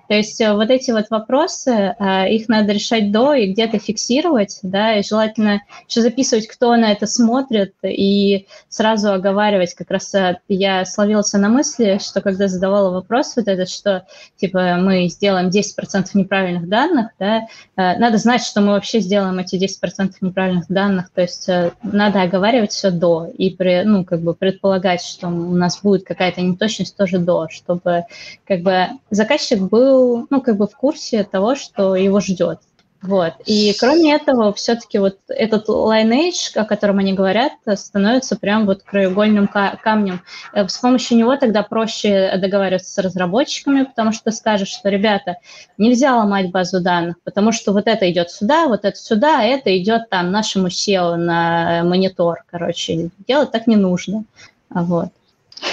[0.09, 4.59] То есть э, вот эти вот вопросы, э, их надо решать до и где-то фиксировать,
[4.62, 9.75] да, и желательно еще записывать, кто на это смотрит, и сразу оговаривать.
[9.75, 14.76] Как раз э, я словился на мысли, что когда задавала вопрос, вот этот, что типа
[14.76, 17.42] мы сделаем 10% неправильных данных, да,
[17.76, 22.22] э, надо знать, что мы вообще сделаем эти 10% неправильных данных, то есть э, надо
[22.22, 26.96] оговаривать все до и при, ну, как бы предполагать, что у нас будет какая-то неточность
[26.96, 28.05] тоже до, чтобы
[28.46, 32.61] как бы заказчик был, ну, как бы в курсе того, что его ждет.
[33.03, 33.35] Вот.
[33.47, 39.49] И кроме этого, все-таки вот этот lineage, о котором они говорят, становится прям вот краеугольным
[39.49, 40.23] камнем.
[40.53, 45.38] Э, с помощью него тогда проще договариваться с разработчиками, потому что ты скажешь, что, ребята,
[45.79, 49.77] нельзя ломать базу данных, потому что вот это идет сюда, вот это сюда, а это
[49.77, 53.11] идет там нашему SEO на монитор, короче.
[53.27, 54.25] Делать так не нужно.
[54.71, 55.09] Вот.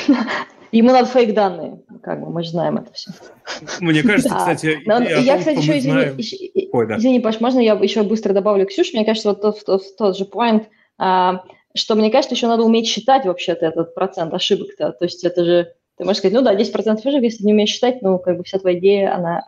[0.72, 3.12] Ему надо фейк данные, как бы мы же знаем это все.
[3.80, 6.36] Мне кажется, кстати, Но, я, кстати, еще, извини, еще,
[6.71, 6.97] Ой, да.
[6.97, 8.93] извини, Паш, можно я еще быстро добавлю Ксюш?
[8.93, 10.65] Мне кажется, вот тот, тот, тот же point,
[10.97, 11.43] а,
[11.75, 14.91] что мне кажется, еще надо уметь считать вообще-то этот процент ошибок-то.
[14.91, 18.01] То есть это же, ты можешь сказать, ну да, 10% ошибок, если не умеешь считать,
[18.01, 19.43] ну как бы вся твоя идея, она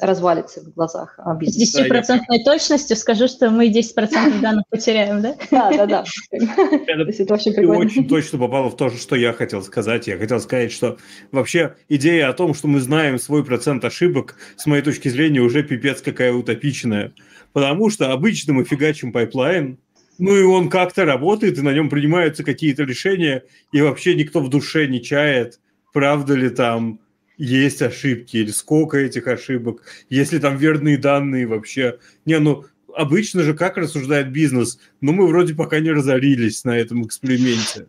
[0.00, 1.84] развалится в глазах бизнеса.
[1.84, 5.34] С 10% да, точностью скажу, что мы 10% данных потеряем, да?
[5.50, 6.04] Да, да, да.
[6.32, 10.06] Это очень точно попало в то, что я хотел сказать.
[10.06, 10.98] Я хотел сказать, что
[11.32, 15.62] вообще идея о том, что мы знаем свой процент ошибок, с моей точки зрения, уже
[15.62, 17.12] пипец какая утопичная.
[17.52, 19.78] Потому что обычно мы фигачим pipeline,
[20.18, 24.48] ну и он как-то работает, и на нем принимаются какие-то решения, и вообще никто в
[24.48, 25.60] душе не чает,
[25.92, 27.00] правда ли там
[27.38, 31.98] есть ошибки, или сколько этих ошибок, если там верные данные вообще.
[32.24, 34.78] Не, ну, обычно же как рассуждает бизнес?
[35.00, 37.86] Ну, мы вроде пока не разорились на этом эксперименте.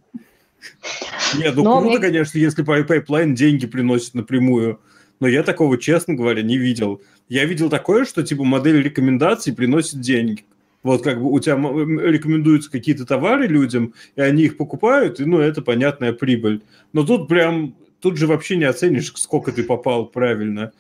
[1.37, 1.99] Нет, ну Но круто, мне...
[1.99, 4.79] конечно, если pipeline деньги приносит напрямую.
[5.19, 7.01] Но я такого, честно говоря, не видел.
[7.27, 10.45] Я видел такое, что типа модель рекомендаций приносит деньги.
[10.83, 15.39] Вот как бы у тебя рекомендуются какие-то товары людям, и они их покупают, и ну
[15.39, 16.61] это понятная прибыль.
[16.93, 17.75] Но тут прям
[18.07, 20.71] тут же вообще не оценишь, сколько ты попал правильно.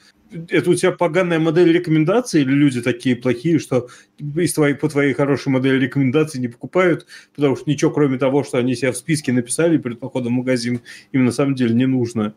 [0.47, 5.13] Это у тебя поганая модель рекомендаций или люди такие плохие, что из твоей, по твоей
[5.13, 9.33] хорошей модели рекомендаций не покупают, потому что ничего, кроме того, что они себя в списке
[9.33, 10.79] написали перед походом в магазин,
[11.11, 12.33] им на самом деле не нужно.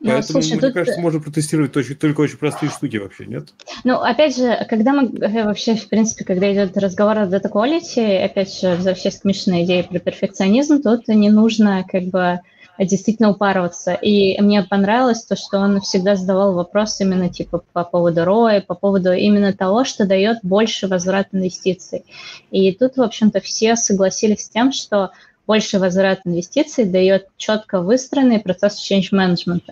[0.00, 0.74] Ну, Поэтому, слушай, мне тут...
[0.74, 3.54] кажется, можно протестировать только, только очень простые штуки вообще, нет?
[3.84, 8.24] Ну, опять же, когда мы э, вообще, в принципе, когда идет разговор о data quality,
[8.24, 12.40] опять же, за все смешанные идеи про перфекционизм, тут не нужно как бы
[12.78, 13.94] действительно упарываться.
[13.94, 18.74] И мне понравилось то, что он всегда задавал вопрос именно типа по поводу ROI, по
[18.74, 22.04] поводу именно того, что дает больше возврат инвестиций.
[22.50, 25.10] И тут, в общем-то, все согласились с тем, что
[25.46, 29.62] больший возврат инвестиций дает четко выстроенный процесс change management.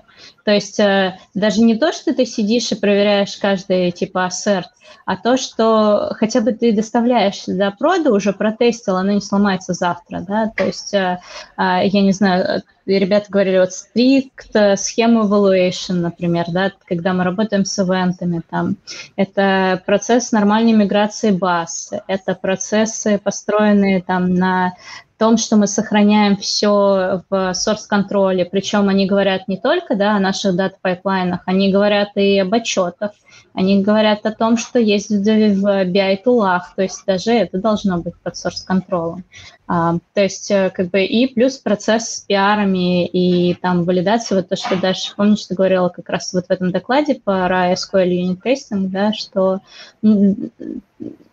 [0.45, 4.69] То есть э, даже не то, что ты сидишь и проверяешь каждый типа ассерт,
[5.05, 10.21] а то, что хотя бы ты доставляешь до прода, уже протестил, оно не сломается завтра,
[10.21, 11.19] да, то есть, э,
[11.57, 17.65] э, я не знаю, ребята говорили, вот strict схема evaluation, например, да, когда мы работаем
[17.65, 18.77] с ивентами, там,
[19.17, 24.75] это процесс нормальной миграции баз, это процессы, построенные там на
[25.23, 30.19] том, что мы сохраняем все в source контроле, причем они говорят не только да, о
[30.19, 33.13] наших data пайплайнах, они говорят и об отчетах,
[33.55, 38.15] они говорят о том, что есть в BI тулах, то есть даже это должно быть
[38.21, 39.23] под source контролем.
[39.69, 44.49] А, то есть э, как бы и плюс процесс с пиарами и там валидация, вот
[44.49, 48.41] то, что дальше, помнишь, ты говорила как раз вот в этом докладе по SQL Unit
[48.45, 49.61] Testing, да, что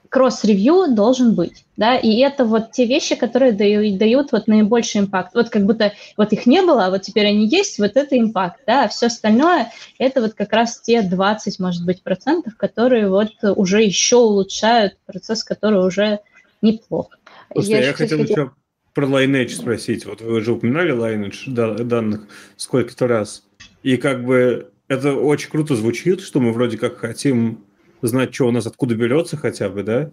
[0.10, 5.36] кросс-ревью должен быть, да, и это вот те вещи, которые дают, дают вот наибольший импакт.
[5.36, 8.62] Вот как будто вот их не было, а вот теперь они есть, вот это импакт,
[8.66, 13.32] да, а все остальное это вот как раз те 20, может быть, процентов, которые вот
[13.44, 16.20] уже еще улучшают процесс, который уже
[16.62, 17.10] неплох.
[17.52, 18.52] Слушайте, я, я хотел еще
[18.94, 20.06] про Lineage спросить.
[20.06, 23.44] Вот вы же упоминали Lineage данных сколько-то раз.
[23.84, 27.64] И как бы это очень круто звучит, что мы вроде как хотим
[28.02, 30.12] знать, что у нас откуда берется хотя бы, да?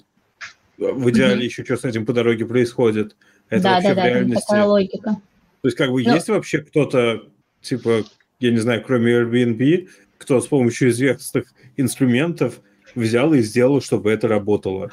[0.78, 1.44] В идеале mm-hmm.
[1.44, 3.16] еще что с этим по дороге происходит.
[3.48, 4.44] Это да, вообще да, в реальности.
[4.46, 5.10] такая логика.
[5.62, 6.14] То есть как бы ну...
[6.14, 7.22] есть вообще кто-то,
[7.62, 8.04] типа,
[8.40, 12.60] я не знаю, кроме Airbnb, кто с помощью известных инструментов
[12.94, 14.90] взял и сделал, чтобы это работало.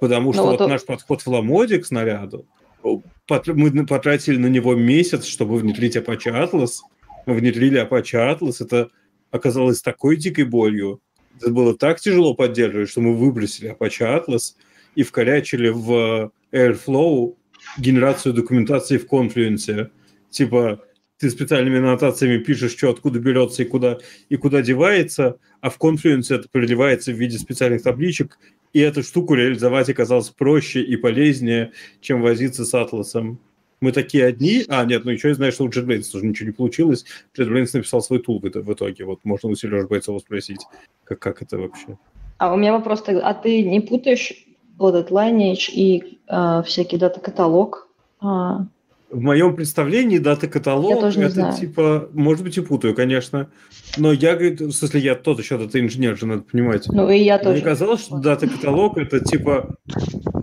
[0.00, 2.46] Потому ну что ну, вот, вот наш подход в Ламоде к снаряду,
[2.82, 6.80] мы потратили на него месяц, чтобы внедрить Apache Atlas.
[7.26, 8.88] Мы внедрили Apache Atlas, это
[9.30, 11.00] оказалось такой дикой болью,
[11.42, 14.54] это было так тяжело поддерживать, что мы выбросили Apache Atlas
[14.94, 17.34] и вкорячили в Airflow
[17.78, 19.90] генерацию документации в Confluence.
[20.30, 20.82] Типа,
[21.18, 26.34] ты специальными аннотациями пишешь, что откуда берется и куда, и куда девается, а в Confluence
[26.34, 28.38] это переливается в виде специальных табличек,
[28.72, 33.38] и эту штуку реализовать оказалось проще и полезнее, чем возиться с атласом
[33.82, 34.64] мы такие одни.
[34.68, 37.04] А, нет, ну еще я знаю, что у JetBrains тоже ничего не получилось.
[37.36, 39.04] JetBrains написал свой тул в, в итоге.
[39.04, 40.60] Вот можно у Сережи Бойцова спросить,
[41.04, 41.98] как, как это вообще.
[42.38, 44.32] А у меня вопрос тогда, а ты не путаешь
[44.78, 47.88] вот этот Lineage и э, всякий дата-каталог?
[48.20, 48.66] А...
[49.10, 51.54] В моем представлении дата-каталог это знаю.
[51.54, 53.50] типа, может быть, и путаю, конечно.
[53.98, 56.86] Но я, в смысле, я тот еще дата-инженер же, надо понимать.
[56.88, 57.56] Ну и я тоже.
[57.56, 59.76] Мне казалось, что дата-каталог это типа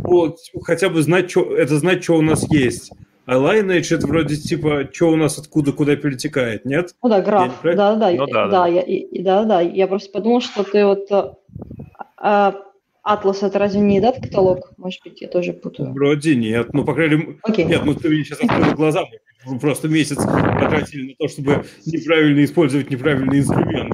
[0.09, 2.91] вот, хотя бы знать, что это знать, что у нас есть.
[3.29, 6.95] А Lineage это вроде типа, что у нас откуда куда перетекает, нет?
[7.03, 7.53] Ну да, граф.
[7.63, 8.67] Да, да, да, ну, да, да, да.
[8.67, 9.61] Я, и, да, да.
[9.61, 11.33] Я просто подумал, что ты вот э,
[12.17, 12.55] а,
[13.03, 14.71] Атлас это разве не дат каталог?
[14.77, 15.93] Может быть, я тоже путаю.
[15.93, 16.73] Вроде нет.
[16.73, 17.65] Ну, по крайней мере, okay.
[17.65, 19.03] нет, ну ты мне сейчас открыл глаза.
[19.45, 23.93] Мы просто месяц потратили на то, чтобы неправильно использовать неправильный инструмент.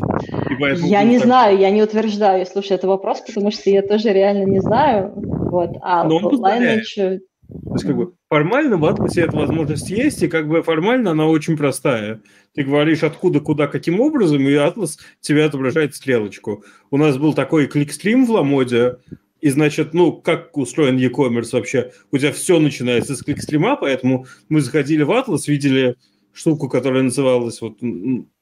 [0.85, 1.27] я не так...
[1.27, 2.45] знаю, я не утверждаю.
[2.45, 5.11] Слушай, это вопрос, потому что я тоже реально не знаю.
[5.13, 5.71] Вот.
[5.81, 10.27] А Но он Lineage то есть, как бы, формально в Атласе эта возможность есть, и
[10.27, 12.21] как бы формально она очень простая.
[12.53, 16.63] Ты говоришь, откуда, куда, каким образом, и Атлас тебе отображает стрелочку.
[16.91, 18.97] У нас был такой кликстрим в Ламоде,
[19.41, 21.91] и, значит, ну, как устроен e-commerce вообще?
[22.11, 25.95] У тебя все начинается с кликстрима, поэтому мы заходили в Атлас, видели
[26.33, 27.77] штуку, которая называлась, вот,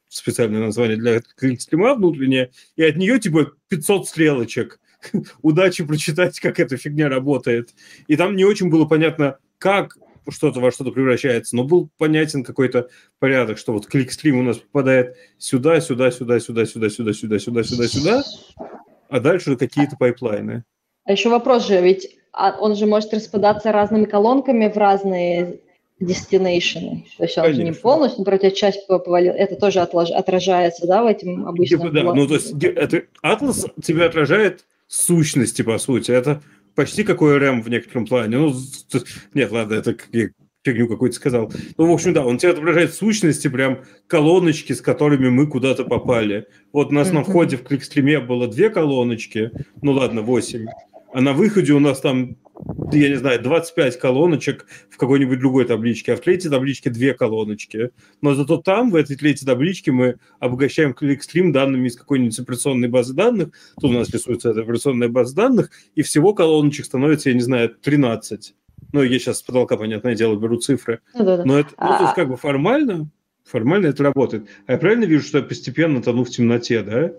[0.08, 4.80] специальное название для кликстрима внутреннее, и от нее, типа, 500 стрелочек
[5.42, 7.70] удачи прочитать, как эта фигня работает.
[8.06, 9.96] И там не очень было понятно, как
[10.28, 12.88] что-то во что-то превращается, но был понятен какой-то
[13.18, 17.62] порядок, что вот clickstream у нас попадает сюда, сюда, сюда, сюда, сюда, сюда, сюда, сюда,
[17.62, 18.22] сюда, сюда,
[19.08, 20.64] а дальше какие-то пайплайны.
[21.04, 25.60] А еще вопрос же, ведь он же может распадаться разными колонками в разные
[26.00, 27.04] destination.
[27.16, 27.62] То есть он Конечно.
[27.62, 29.32] не полностью, например, часть повалил.
[29.32, 34.06] Это тоже отражается, да, в этом обычном типа, Да, ну то есть это, Atlas тебя
[34.06, 36.10] отражает сущности, по сути.
[36.10, 36.42] Это
[36.74, 38.38] почти как ORM в некотором плане.
[38.38, 38.54] Ну,
[39.34, 40.28] нет, ладно, это я
[40.64, 41.52] фигню какую-то сказал.
[41.76, 46.46] Ну, в общем, да, он тебе отображает сущности, прям колоночки, с которыми мы куда-то попали.
[46.72, 47.12] Вот у нас mm-hmm.
[47.12, 49.50] на входе в кликстриме было две колоночки,
[49.82, 50.66] ну ладно, восемь.
[51.14, 52.36] А на выходе у нас там,
[52.90, 57.90] я не знаю, 25 колоночек в какой-нибудь другой табличке, а в третьей табличке две колоночки.
[58.20, 63.14] Но зато там, в этой третьей табличке, мы обогащаем кликстрим данными из какой-нибудь операционной базы
[63.14, 63.50] данных.
[63.80, 67.72] Тут у нас рисуется эта операционная база данных, и всего колоночек становится, я не знаю,
[67.80, 68.56] 13.
[68.92, 70.98] Ну, я сейчас с потолка, понятное дело, беру цифры.
[71.14, 71.44] Ну, да, да.
[71.44, 73.08] Но это, ну, то есть, а как бы формально
[73.44, 74.48] Формально это работает.
[74.66, 77.12] А я правильно вижу, что я постепенно тону в темноте, да?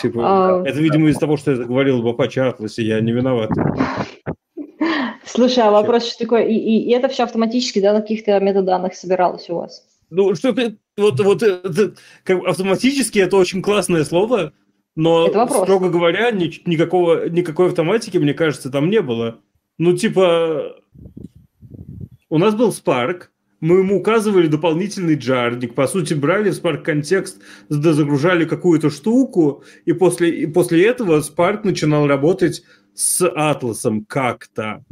[0.00, 0.62] Типа, а...
[0.66, 3.50] Это, видимо, из-за того, что я говорил об Apache Atlas, я не виноват.
[5.24, 6.46] Слушай, а вопрос что такое?
[6.46, 9.86] И, и, и это все автоматически, да, на каких-то метаданных собиралось у вас?
[10.10, 10.54] Ну, что
[10.96, 11.94] вот, вот это,
[12.24, 14.52] как, автоматически это очень классное слово,
[14.96, 19.38] но, строго говоря, ни, никакого, никакой автоматики, мне кажется, там не было.
[19.76, 20.76] Ну, типа,
[22.30, 23.24] у нас был Spark,
[23.60, 29.92] мы ему указывали дополнительный джарник, по сути, брали в Spark контекст, загружали какую-то штуку, и
[29.92, 32.62] после, и после этого Spark начинал работать
[32.94, 34.84] с атласом как-то.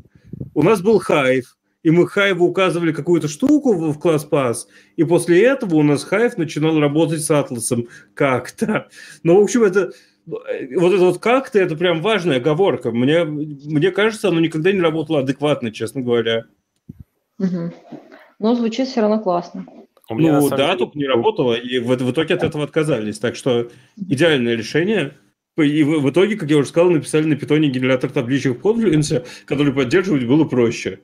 [0.55, 1.45] У нас был Hive,
[1.83, 6.35] и мы Hive указывали какую-то штуку в, класс пас, и после этого у нас Hive
[6.37, 8.89] начинал работать с атласом как-то.
[9.23, 9.93] Ну, в общем, это
[10.27, 12.91] вот это вот как-то, это прям важная оговорка.
[12.91, 16.47] Мне, мне кажется, оно никогда не работало адекватно, честно говоря.
[17.39, 17.73] Угу.
[18.39, 19.67] Но звучит все равно классно.
[20.09, 20.79] У меня ну да, деле...
[20.79, 23.19] только не работало, и в, в итоге от этого отказались.
[23.19, 25.15] Так что идеальное решение.
[25.57, 29.27] И в, в итоге, как я уже сказал, написали на питоне генератор табличек в Confluence,
[29.47, 31.01] который поддерживать было проще.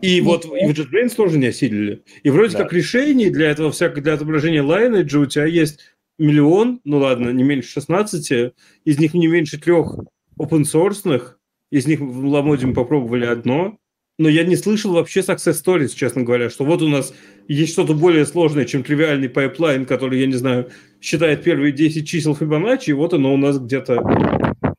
[0.00, 2.02] И вот и в JetBrains тоже не осилили.
[2.22, 2.62] И вроде да.
[2.62, 5.80] как решений для этого всякого, для отображения Lineage у тебя есть
[6.18, 8.52] миллион, ну ладно, не меньше 16,
[8.84, 9.98] из них не меньше трех
[10.38, 11.32] open source,
[11.70, 13.78] из них в Ламоде мы попробовали одно,
[14.18, 17.12] но я не слышал вообще success stories, честно говоря, что вот у нас
[17.48, 22.34] есть что-то более сложное, чем тривиальный pipeline, который, я не знаю, считает первые 10 чисел
[22.34, 24.00] Фибоначчи, и вот оно у нас где-то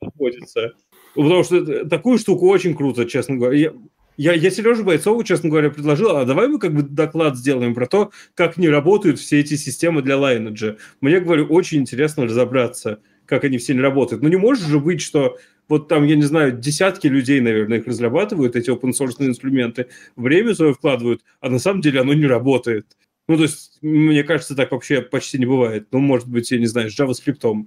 [0.02, 0.74] находится.
[1.16, 3.58] Потому что такую штуку очень круто, честно говоря.
[3.58, 3.74] Я,
[4.18, 7.88] я, я Сереже Бойцову, честно говоря, предложил, а давай мы как бы доклад сделаем про
[7.88, 10.78] то, как не работают все эти системы для Lineage.
[11.02, 14.24] Мне, говорю, очень интересно разобраться, как они все не работают.
[14.24, 15.38] Ну не может же быть, что
[15.70, 20.54] вот там, я не знаю, десятки людей, наверное, их разрабатывают, эти open source инструменты, время
[20.56, 22.86] свое вкладывают, а на самом деле оно не работает.
[23.28, 25.88] Ну, то есть, мне кажется, так вообще почти не бывает.
[25.92, 27.66] Ну, может быть, я не знаю, с JavaScript.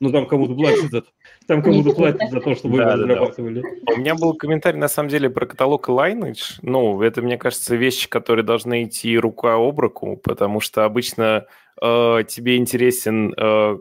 [0.00, 1.04] Ну, там кому-то платят за,
[1.46, 3.60] там кому-то платят за то, чтобы да, его разрабатывали.
[3.60, 3.92] Да, да.
[3.92, 6.58] У меня был комментарий, на самом деле, про каталог Lineage.
[6.62, 11.44] Ну, это, мне кажется, вещи, которые должны идти рука об руку, потому что обычно
[11.82, 13.78] э, тебе интересен э,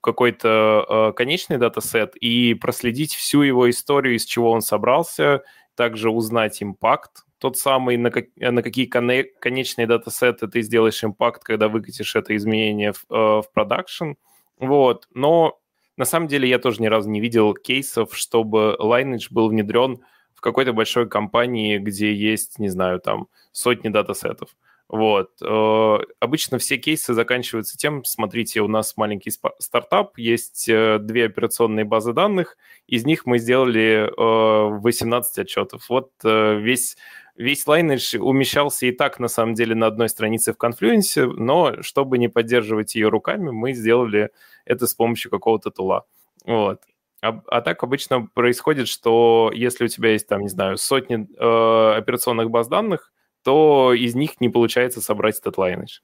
[0.00, 5.42] какой-то э, конечный dataset и проследить всю его историю, из чего он собрался,
[5.74, 11.68] также узнать impact, тот самый, на, как, на какие конечные датасеты ты сделаешь impact, когда
[11.68, 14.12] выкатишь это изменение в, э, в production.
[14.58, 15.08] Вот.
[15.14, 15.58] Но
[15.96, 20.00] на самом деле я тоже ни разу не видел кейсов, чтобы Lineage был внедрен
[20.34, 24.50] в какой-то большой компании, где есть, не знаю, там сотни датасетов.
[24.90, 25.30] Вот.
[25.40, 29.30] Э, обычно все кейсы заканчиваются тем, смотрите, у нас маленький
[29.60, 32.56] стартап, есть э, две операционные базы данных,
[32.88, 35.88] из них мы сделали 18 э, отчетов.
[35.88, 36.96] Вот весь,
[37.36, 42.18] весь Lineage умещался и так, на самом деле, на одной странице в Confluence, но чтобы
[42.18, 44.30] не поддерживать ее руками, мы сделали
[44.64, 46.04] это с помощью какого-то тула.
[46.44, 46.80] Вот.
[47.22, 51.96] А, а так обычно происходит, что если у тебя есть, там, не знаю, сотни э,
[51.96, 53.12] операционных баз данных,
[53.44, 56.00] то из них не получается собрать этот lineage.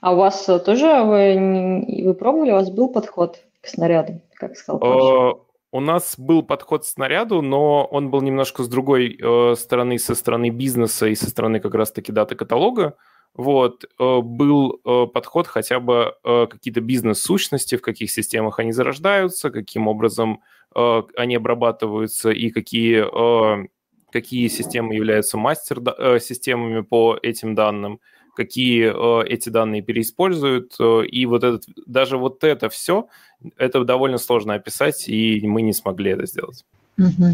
[0.00, 4.56] А у вас э, тоже, вы, вы пробовали, у вас был подход к снаряду, как
[4.56, 5.40] сказал Паша?
[5.72, 10.14] У нас был подход к снаряду, но он был немножко с другой э, стороны, со
[10.14, 12.96] стороны бизнеса и со стороны как раз-таки даты-каталога.
[13.34, 19.50] Вот, э, был э, подход хотя бы э, какие-то бизнес-сущности, в каких системах они зарождаются,
[19.50, 20.40] каким образом
[20.74, 23.66] э, они обрабатываются и какие э,
[24.12, 28.00] какие системы являются мастер-системами э, по этим данным,
[28.36, 30.76] какие э, эти данные переиспользуют.
[30.78, 33.08] Э, и вот этот, даже вот это все,
[33.56, 36.64] это довольно сложно описать, и мы не смогли это сделать.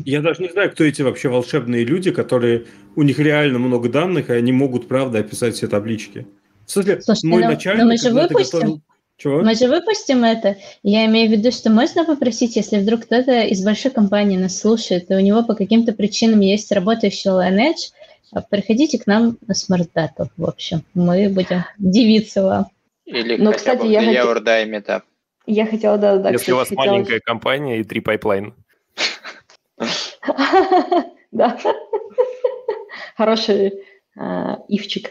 [0.04, 2.66] Я даже не знаю, кто эти вообще волшебные люди, которые
[2.96, 6.26] у них реально много данных, и они могут, правда, описать все таблички.
[6.66, 7.82] В смысле, Слушай, мой ну, начальник...
[7.82, 8.58] Ну мы же выпустим.
[8.58, 8.82] Готовил...
[9.16, 9.42] Чего?
[9.42, 10.56] Мы же выпустим это.
[10.82, 15.10] Я имею в виду, что можно попросить, если вдруг кто-то из большой компании нас слушает,
[15.10, 17.92] и у него по каким-то причинам есть работающий Lineage,
[18.50, 20.84] приходите к нам на смарт-дату, в общем.
[20.94, 22.66] Мы будем дивиться вам.
[23.04, 24.40] Или Но, кстати, я хотел...
[24.40, 25.04] Дай meetup.
[25.46, 26.30] Я хотела, да, да.
[26.30, 26.86] Если кстати, у вас хотела...
[26.86, 28.54] маленькая компания и три пайплайна.
[31.32, 31.58] Да.
[33.16, 33.72] Хороший
[34.18, 35.08] а, ивчик.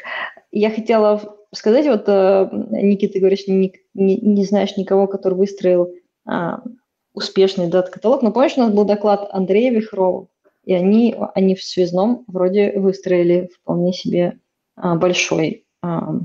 [0.51, 5.93] Я хотела сказать, вот, э, Никита, ты говоришь, не, не, не знаешь никого, который выстроил
[6.25, 6.61] а,
[7.13, 10.27] успешный data каталог, но помнишь, у нас был доклад Андрея Вихрова,
[10.63, 14.39] и они, они в связном вроде выстроили вполне себе
[14.75, 16.15] а, большой, а,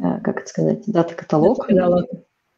[0.00, 1.68] а, как это сказать, дата-каталог.
[1.68, 2.06] Ну,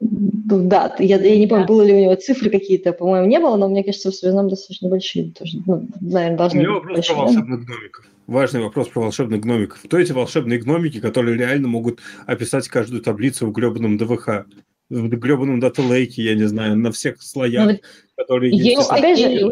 [0.01, 3.69] да, я, я не помню, было ли у него цифры какие-то, по-моему, не было, но
[3.69, 5.59] мне кажется, в связном достаточно большие тоже.
[5.67, 6.69] Ну, наверное, должны быть.
[6.69, 8.05] У меня вопрос про волшебных гномиков.
[8.27, 9.81] Важный вопрос про волшебных гномиков.
[9.83, 14.47] Кто эти волшебные гномики, которые реально могут описать каждую таблицу в гребаном ДВХ?
[14.89, 17.79] В гребаном дата-лейке, я не знаю, на всех слоях, ну,
[18.17, 18.91] которые есть.
[18.91, 19.51] Опять же,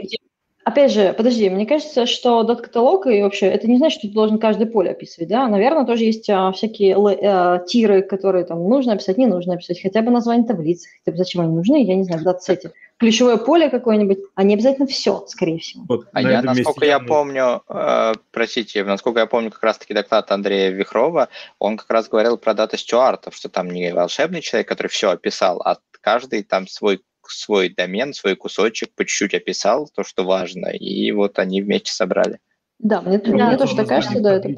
[0.69, 4.39] опять же, подожди, мне кажется, что дат-каталог и вообще, это не значит, что ты должен
[4.39, 5.49] каждое поле описывать, да?
[5.49, 10.03] Наверное, тоже есть а, всякие а, тиры, которые там нужно описать, не нужно описать, хотя
[10.03, 12.73] бы название таблицы, хотя бы зачем они нужны, я не знаю, в датсете.
[12.99, 15.85] Ключевое поле какое-нибудь, а не обязательно все, скорее всего.
[15.89, 20.71] Вот, а я, насколько я помню, э, простите, насколько я помню, как раз-таки доклад Андрея
[20.71, 25.11] Вихрова, он как раз говорил про дата стюартов, что там не волшебный человек, который все
[25.11, 27.01] описал, а каждый там свой
[27.31, 32.39] свой домен, свой кусочек, по чуть-чуть описал то, что важно, и вот они вместе собрали.
[32.79, 34.51] Да, мне, да, мне тоже так кажется, да, это...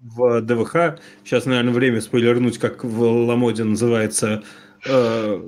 [0.00, 4.42] В ДВХ, сейчас, наверное, время спойлернуть, как в Ламоде называется
[4.84, 5.40] э,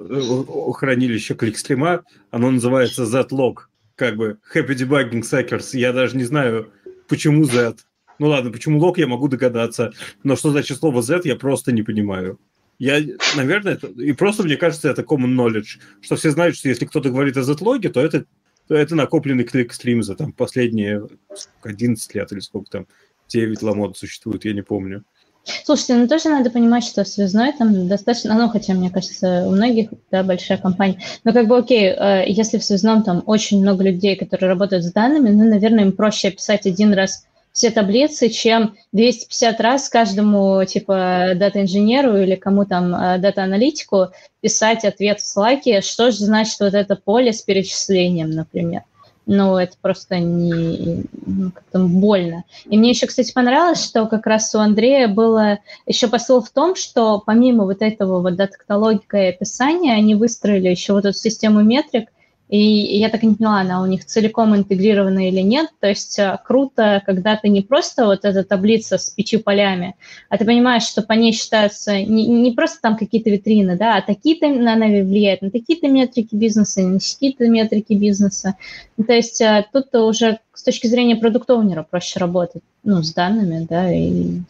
[0.75, 3.55] хранилище кликстрима, оно называется Z-Log,
[3.97, 5.77] как бы Happy Debugging Suckers.
[5.77, 6.73] Я даже не знаю,
[7.09, 7.77] почему Z.
[8.21, 11.83] Ну ладно, почему лог, я могу догадаться, но что значит слово Z, я просто не
[11.83, 12.39] понимаю.
[12.81, 12.99] Я,
[13.37, 17.11] наверное, это, и просто мне кажется, это common knowledge, что все знают, что если кто-то
[17.11, 18.25] говорит о Z-логе, то это,
[18.69, 21.07] то это накопленный клик-стрим за там последние
[21.63, 22.87] 11 лет или сколько там,
[23.29, 25.05] 9 ламод существует, я не помню.
[25.65, 29.91] Слушайте, ну тоже надо понимать, что связной там достаточно, ну хотя, мне кажется, у многих,
[30.11, 34.17] да, большая компания, но как бы окей, э, если в связном там очень много людей,
[34.17, 39.61] которые работают с данными, ну, наверное, им проще описать один раз все таблицы, чем 250
[39.61, 44.09] раз каждому, типа, дата-инженеру или кому там э, дата-аналитику
[44.41, 48.83] писать ответ в слайке, что же значит вот это поле с перечислением, например.
[49.27, 52.45] Ну, это просто не ну, как-то больно.
[52.65, 56.75] И мне еще, кстати, понравилось, что как раз у Андрея было еще посыл в том,
[56.75, 62.09] что помимо вот этого вот дата-каталогика и описания, они выстроили еще вот эту систему метрик–
[62.51, 65.71] и я так и не поняла, она у них целиком интегрирована или нет.
[65.79, 69.95] То есть э, круто, когда ты не просто вот эта таблица с пятью полями,
[70.29, 74.03] а ты понимаешь, что по ней считаются не, не просто там какие-то витрины, да, а
[74.03, 78.57] такие-то на она влияют на такие-то метрики бизнеса, на такие-то метрики бизнеса.
[78.97, 83.95] То есть э, тут уже с точки зрения продуктовнера проще работать, ну, с данными, да,
[83.95, 84.41] и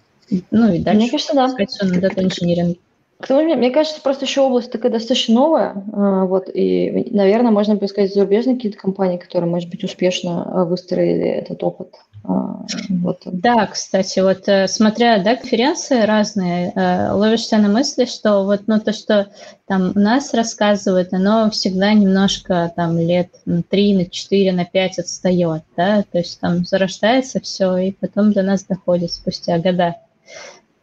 [0.51, 1.01] ну и дальше.
[1.01, 1.55] Мне кажется, да.
[1.67, 2.79] Все на дата-инжиниринг.
[3.21, 7.51] К тому же, мне кажется, просто еще область такая достаточно новая, а, вот, и, наверное,
[7.51, 11.89] можно поискать зарубежные какие-то компании, которые, может быть, успешно а, выстроили этот опыт.
[12.25, 13.21] А, вот.
[13.27, 18.79] Да, кстати, вот э, смотря, да, конференции разные, э, ловишься на мысли, что вот, ну,
[18.81, 19.29] то, что
[19.67, 24.99] там у нас рассказывают, оно всегда немножко там лет на 3, на 4, на 5
[24.99, 29.97] отстает, да, то есть там зарождается все, и потом до нас доходит спустя года.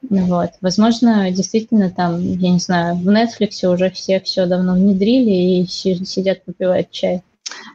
[0.10, 0.52] Вот.
[0.62, 6.44] Возможно, действительно там, я не знаю, в Netflix уже все все давно внедрили и сидят
[6.44, 7.22] попивают чай.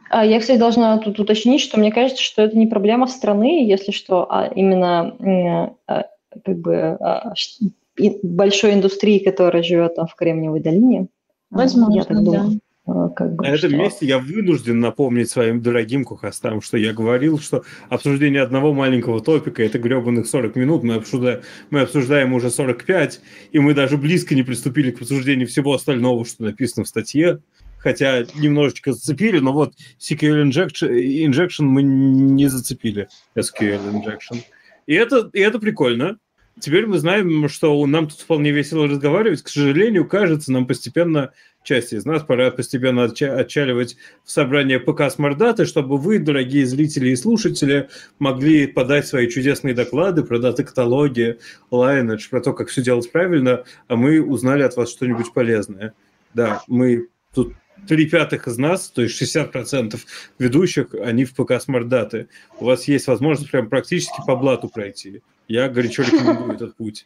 [0.09, 3.91] А я, кстати, должна тут уточнить, что мне кажется, что это не проблема страны, если
[3.91, 6.05] что, а именно а,
[6.45, 7.33] как бы а,
[8.23, 11.07] большой индустрии, которая живет там в Кремниевой долине.
[11.49, 12.59] Возможно, я так думаю.
[12.85, 13.77] А, как бы, На этом что...
[13.77, 19.63] месте я вынужден напомнить своим дорогим кухастам, что я говорил, что обсуждение одного маленького топика–
[19.63, 23.21] это гребаных 40 минут, мы обсуждаем, мы обсуждаем уже 45,
[23.51, 27.39] и мы даже близко не приступили к обсуждению всего остального, что написано в статье,
[27.77, 33.07] хотя немножечко зацепили, но вот SQL injection, injection мы не зацепили,
[33.37, 34.41] SQL injection.
[34.87, 36.17] И это, и это прикольно.
[36.59, 39.41] Теперь мы знаем, что нам тут вполне весело разговаривать.
[39.41, 41.31] К сожалению, кажется, нам постепенно
[41.63, 47.15] части из нас пора постепенно отчаливать в собрание ПК Смардаты, чтобы вы, дорогие зрители и
[47.15, 47.89] слушатели,
[48.19, 51.39] могли подать свои чудесные доклады про даты-каталоги,
[51.71, 55.93] Lineage, про то, как все делать правильно, а мы узнали от вас что-нибудь полезное.
[56.33, 57.53] Да, мы тут
[57.87, 59.99] три пятых из нас, то есть 60%
[60.37, 62.27] ведущих, они в ПК Смардаты.
[62.59, 65.21] У вас есть возможность прям практически по блату пройти.
[65.47, 67.05] Я горячо рекомендую этот путь.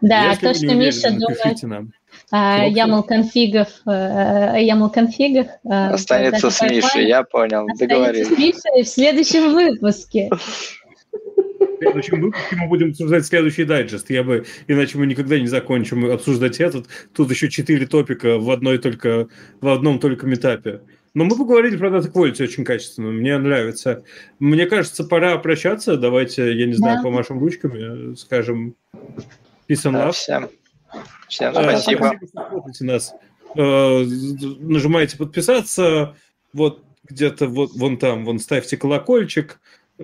[0.00, 1.92] Да, Если то, что Миша думает, нам.
[2.32, 5.46] YAML конфигов, YAML конфигов.
[5.64, 8.28] Останется с Мишей, я понял, договорились.
[8.28, 10.28] с Мишей в следующем выпуске.
[10.30, 14.10] В следующем выпуске мы будем обсуждать следующий дайджест.
[14.10, 16.86] Я бы, иначе мы никогда не закончим обсуждать этот.
[17.14, 19.28] Тут еще четыре топика в одной только,
[19.60, 20.80] в одном только метапе.
[21.14, 23.08] Но мы поговорили про Data Quality очень качественно.
[23.10, 24.04] Мне нравится.
[24.38, 25.96] Мне кажется, пора прощаться.
[25.96, 27.02] Давайте, я не знаю, да.
[27.02, 28.74] помашем ручками, скажем
[29.68, 30.12] peace and love.
[30.12, 30.48] Всем.
[31.28, 32.18] Всем спасибо.
[32.32, 33.14] Спасибо, что нас.
[33.56, 34.04] Э,
[34.60, 36.16] нажимайте подписаться.
[36.52, 39.60] Вот где-то вот вон там, вон ставьте колокольчик,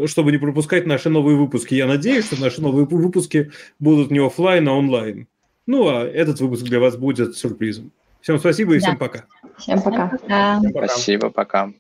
[0.06, 1.74] чтобы не пропускать наши новые выпуски.
[1.74, 5.28] Я надеюсь, что наши новые выпуски будут не офлайн, а онлайн.
[5.66, 7.92] Ну, а этот выпуск для вас будет сюрпризом.
[8.20, 8.86] Всем спасибо и да.
[8.86, 9.24] всем пока.
[9.58, 10.08] Всем пока.
[10.16, 10.60] Всем пока.
[10.86, 11.70] Спасибо, пока.